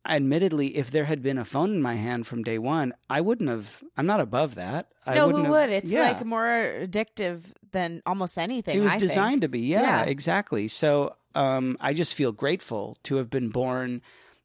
[0.05, 3.49] admittedly, if there had been a phone in my hand from day one, I wouldn't
[3.49, 3.83] have.
[3.97, 4.87] I'm not above that.
[5.05, 5.69] I no, who have- would?
[5.69, 6.03] It's yeah.
[6.03, 6.45] like more
[6.81, 7.41] addictive
[7.71, 8.77] than almost anything.
[8.77, 9.61] It was I designed to be.
[9.61, 10.03] Yeah, Yeah.
[10.03, 10.67] exactly.
[10.67, 14.01] So um, I just feel grateful to have been born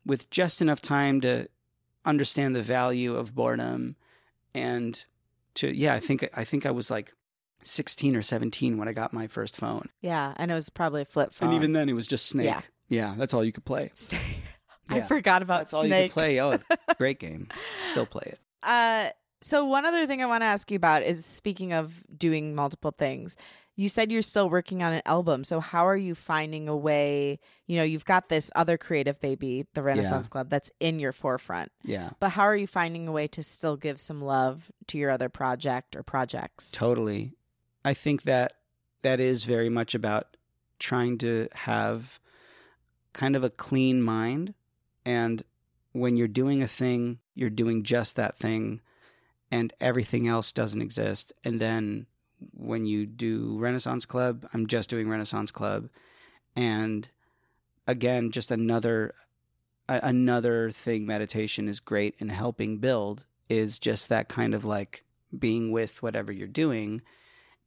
[0.06, 1.48] with just enough time to
[2.04, 3.96] understand the value of boredom
[4.54, 5.04] and
[5.54, 5.94] to yeah.
[5.94, 7.12] I think I think I was like.
[7.64, 9.88] 16 or 17 when I got my first phone.
[10.00, 11.48] Yeah, and it was probably a flip phone.
[11.48, 12.46] And even then, it was just Snake.
[12.46, 12.61] Yeah.
[12.88, 13.90] Yeah, that's all you could play.
[13.94, 14.20] Snake.
[14.91, 16.11] I forgot about That's all you Snake.
[16.11, 16.41] could play.
[16.41, 16.59] Oh,
[16.99, 17.49] great game.
[17.84, 18.39] Still play it.
[18.62, 19.11] Uh,
[19.41, 22.91] so one other thing I want to ask you about is speaking of doing multiple
[22.97, 23.36] things.
[23.76, 25.45] You said you're still working on an album.
[25.45, 27.39] So how are you finding a way?
[27.68, 31.70] You know, you've got this other creative baby, the Renaissance Club, that's in your forefront.
[31.84, 35.11] Yeah, But how are you finding a way to still give some love to your
[35.12, 36.72] other project or projects?
[36.72, 37.34] totally.
[37.84, 38.55] I think that
[39.03, 40.36] that is very much about
[40.80, 42.18] trying to have
[43.12, 44.55] kind of a clean mind.
[45.09, 45.42] And
[45.92, 48.82] when you're doing a thing, you're doing just that thing,
[49.50, 51.32] and everything else doesn't exist.
[51.42, 52.04] And then
[52.52, 55.88] when you do Renaissance Club, I'm just doing Renaissance Club.
[56.54, 57.09] And
[57.86, 59.14] again, just another
[59.88, 65.06] another thing meditation is great in helping build is just that kind of like
[65.38, 67.00] being with whatever you're doing.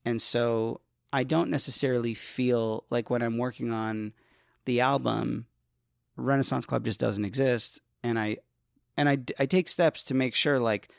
[0.06, 0.82] And so
[1.12, 4.14] I don't necessarily feel like when I'm working on
[4.66, 5.48] the album,
[6.22, 7.82] Renaissance Club just doesn't exist.
[8.04, 8.38] And I,
[8.98, 10.92] and I, I take steps to make sure like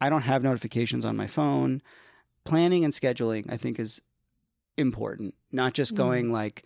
[0.00, 1.82] I don't have notifications on my phone.
[2.44, 4.00] Planning and scheduling, I think, is
[4.76, 5.34] important.
[5.52, 5.96] Not just Mm.
[5.98, 6.64] going like,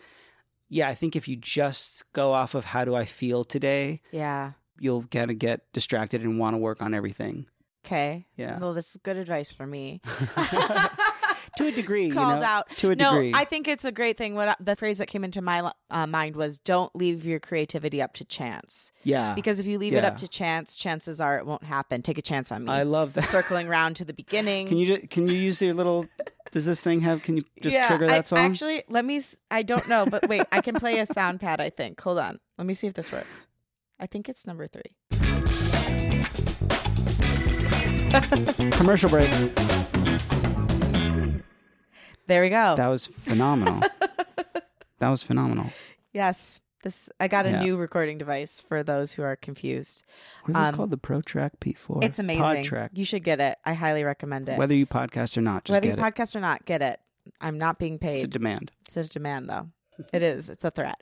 [0.68, 4.52] yeah, I think if you just go off of how do I feel today, Yeah.
[4.78, 7.46] you'll kind of get distracted and want to work on everything.
[7.84, 8.26] Okay.
[8.36, 8.58] Yeah.
[8.58, 10.00] Well, this is good advice for me.
[11.56, 12.70] to a degree, you Called know, out.
[12.78, 13.32] to a no, degree.
[13.34, 14.34] I think it's a great thing.
[14.34, 18.12] What the phrase that came into my uh, mind was, "Don't leave your creativity up
[18.14, 21.64] to chance." yeah, Because if you leave it up to chance, chances are it won't
[21.64, 22.02] happen.
[22.02, 22.72] Take a chance on me.
[22.72, 23.24] I love that.
[23.26, 24.68] Circling round to the beginning.
[24.68, 26.06] Can you just, can you use your little?
[26.50, 27.22] Does this thing have?
[27.22, 28.38] Can you just yeah, trigger I- that song?
[28.38, 29.20] Actually, let me.
[29.50, 31.60] I don't know, but wait, I can play a sound pad.
[31.60, 32.00] I think.
[32.00, 32.38] Hold on.
[32.58, 33.46] Let me see if this works.
[33.98, 34.82] I think it's number three.
[38.72, 39.28] Commercial break.
[42.26, 42.74] There we go.
[42.76, 43.80] That was phenomenal.
[44.98, 45.66] that was phenomenal.
[46.12, 47.08] yes, this.
[47.20, 47.62] I got a Yeah.
[47.62, 50.04] new recording device for those who are confused.
[50.44, 50.90] What is this Um, called?
[50.90, 52.02] The Pro Track P4.
[52.04, 52.42] It's amazing.
[52.42, 52.90] PodTrak.
[52.92, 53.58] You should get it.
[53.64, 54.58] I highly recommend it.
[54.58, 56.14] Whether you podcast or not, just Whether you get it.
[56.14, 57.00] podcast or not, get it.
[57.40, 58.16] I'm not being paid.
[58.16, 58.70] It's a demand.
[58.86, 59.68] It's a demand, though.
[60.12, 60.50] It is.
[60.50, 61.00] It's a threat.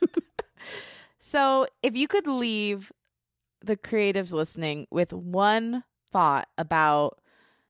[1.18, 2.92] so, if you could leave
[3.60, 5.82] the creatives listening with one
[6.12, 7.18] thought about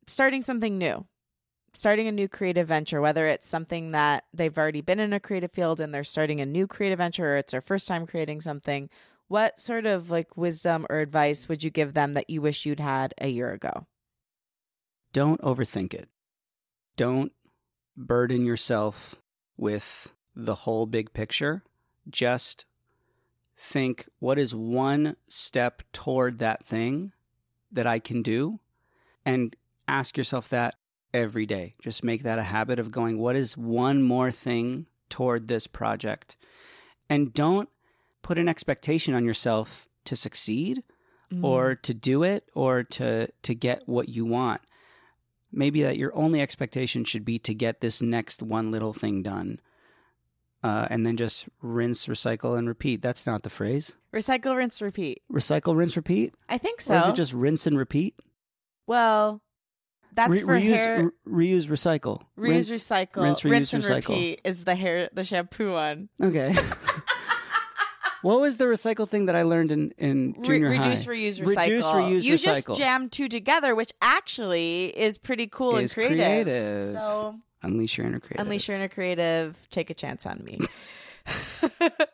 [0.06, 1.06] starting something new,
[1.78, 5.52] starting a new creative venture, whether it's something that they've already been in a creative
[5.52, 8.90] field and they're starting a new creative venture or it's their first time creating something,
[9.28, 12.80] what sort of like wisdom or advice would you give them that you wish you'd
[12.80, 13.86] had a year ago?
[15.12, 16.08] Don't overthink it.
[16.96, 17.30] Don't
[17.96, 19.14] burden yourself
[19.56, 21.62] with the whole big picture.
[22.10, 22.66] Just
[23.56, 27.12] think what is one step toward that thing
[27.70, 28.58] that I can do
[29.24, 29.54] and
[29.86, 30.74] ask yourself that
[31.14, 31.74] every day.
[31.80, 36.36] Just make that a habit of going, what is one more thing toward this project?
[37.08, 37.68] And don't
[38.22, 40.82] put an expectation on yourself to succeed
[41.42, 44.62] or to do it or to to get what you want
[45.52, 49.60] maybe that your only expectation should be to get this next one little thing done
[50.62, 55.20] uh, and then just rinse recycle and repeat that's not the phrase recycle, rinse, repeat.
[55.30, 56.94] recycle rinse repeat I think so.
[56.94, 58.14] or is it just rinse and repeat
[58.86, 59.42] Well,
[60.14, 61.10] that's Re- for reuse hair.
[61.24, 64.08] re- reuse recycle reuse, Rinse- recycle, rinse, rinse, reuse, and recycle.
[64.10, 66.08] repeat is the hair, the shampoo one.
[66.22, 66.54] okay
[68.22, 71.40] what was the recycle thing that i learned in in Re- junior reduce, high reuse,
[71.40, 71.56] recycle.
[71.56, 76.06] reduce reuse you recycle just jam two together, which actually is pretty cool Is and
[76.08, 76.16] creative.
[76.46, 76.82] creative.
[76.90, 79.56] So unleash your inner creative unleash your inner creative.
[79.70, 80.58] Take a chance on me.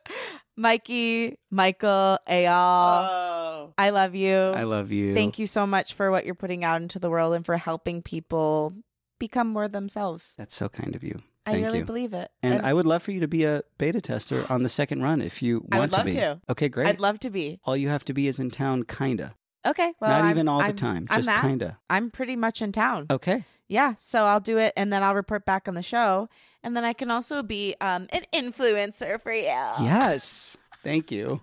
[0.57, 4.37] Mikey, Michael, Eyal, oh I love you.
[4.37, 7.35] i love you Thank you so much for what you're putting out into the world
[7.35, 8.73] and for helping people
[9.19, 10.35] become more themselves.
[10.39, 11.85] that's so kind of you I really you.
[11.85, 12.31] believe it.
[12.43, 15.21] And, I would love for you to be a beta tester on the second run
[15.21, 16.13] if you want I would love to be.
[16.13, 16.41] to.
[16.49, 16.87] Okay, great.
[16.89, 17.61] I'd love to be.
[17.65, 19.35] All you have to be is in town, kinda.
[19.67, 19.93] Okay.
[20.01, 21.41] Well, Not I'm- even all I'm- the time, I'm just that.
[21.41, 21.79] kinda.
[21.89, 23.07] I'm pretty much in town.
[23.11, 23.45] Okay.
[23.69, 23.95] Yeah.
[23.97, 26.29] So I'll do it and then I'll report back on the show.
[26.63, 29.45] And then I can also be um, an influencer for you.
[29.47, 30.57] Yes.
[30.83, 31.41] Thank you.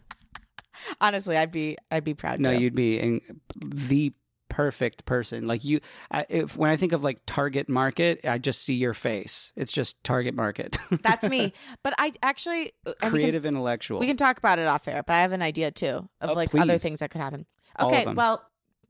[0.99, 3.21] Honestly, I'd be I'd be proud No, you'd be in
[3.59, 4.13] the
[4.49, 5.47] perfect person.
[5.47, 5.79] Like you,
[6.11, 9.53] I, if when I think of like target market, I just see your face.
[9.55, 10.77] It's just target market.
[11.03, 11.53] That's me.
[11.83, 13.99] But I actually and we can- Creative intellectual.
[13.99, 16.33] We can talk about it off air, but I have an idea too of Oh,
[16.33, 17.45] like other things that could happen.
[17.77, 18.43] All of Okay, well,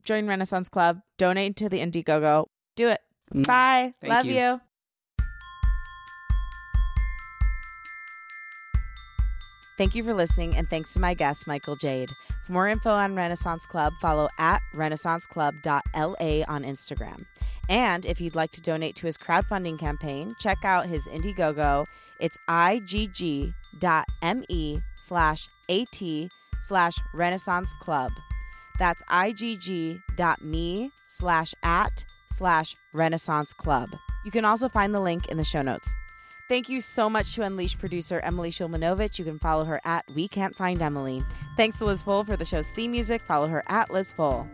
[0.06, 2.48] join Renaissance Club, donate to the Indiegogo.
[2.76, 3.00] Do it.
[3.34, 3.48] Mm.
[3.48, 3.94] Bye.
[4.02, 4.34] Thank Love you.
[4.34, 4.62] you.
[9.78, 12.12] Thank you for listening, and thanks to my guest, Michael Jade.
[12.46, 17.26] For more info on Renaissance Club, follow at renaissanceclub.la on Instagram.
[17.68, 21.86] And if you'd like to donate to his crowdfunding campaign, check out his Indiegogo.
[22.20, 23.54] It's igg.me
[24.98, 26.30] slash at
[26.60, 28.12] slash renaissance club.
[28.82, 33.90] That's igg.me slash at slash renaissance club.
[34.26, 35.94] You can also find the link in the show notes.
[36.50, 39.20] Thank you so much to Unleash producer Emily Shulmanovich.
[39.20, 41.22] You can follow her at We Can't Find Emily.
[41.58, 43.22] Thanks to Liz Full for the show's theme music.
[43.22, 44.48] Follow her at Liz Full.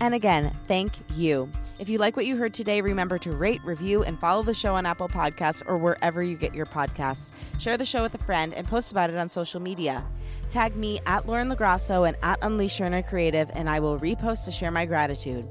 [0.00, 1.50] And again, thank you.
[1.78, 4.74] If you like what you heard today, remember to rate, review, and follow the show
[4.74, 7.32] on Apple Podcasts or wherever you get your podcasts.
[7.58, 10.04] Share the show with a friend and post about it on social media.
[10.48, 14.52] Tag me at Lauren LoGrasso and at Unleash Your Creative, and I will repost to
[14.52, 15.48] share my gratitude.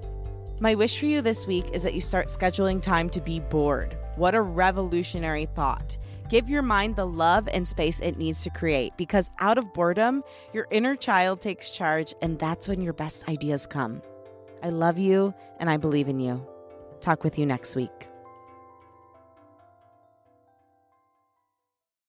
[0.60, 3.98] My wish for you this week is that you start scheduling time to be bored.
[4.16, 5.98] What a revolutionary thought.
[6.30, 10.24] Give your mind the love and space it needs to create because out of boredom,
[10.54, 14.02] your inner child takes charge, and that's when your best ideas come.
[14.64, 16.46] I love you and I believe in you.
[17.00, 18.11] Talk with you next week.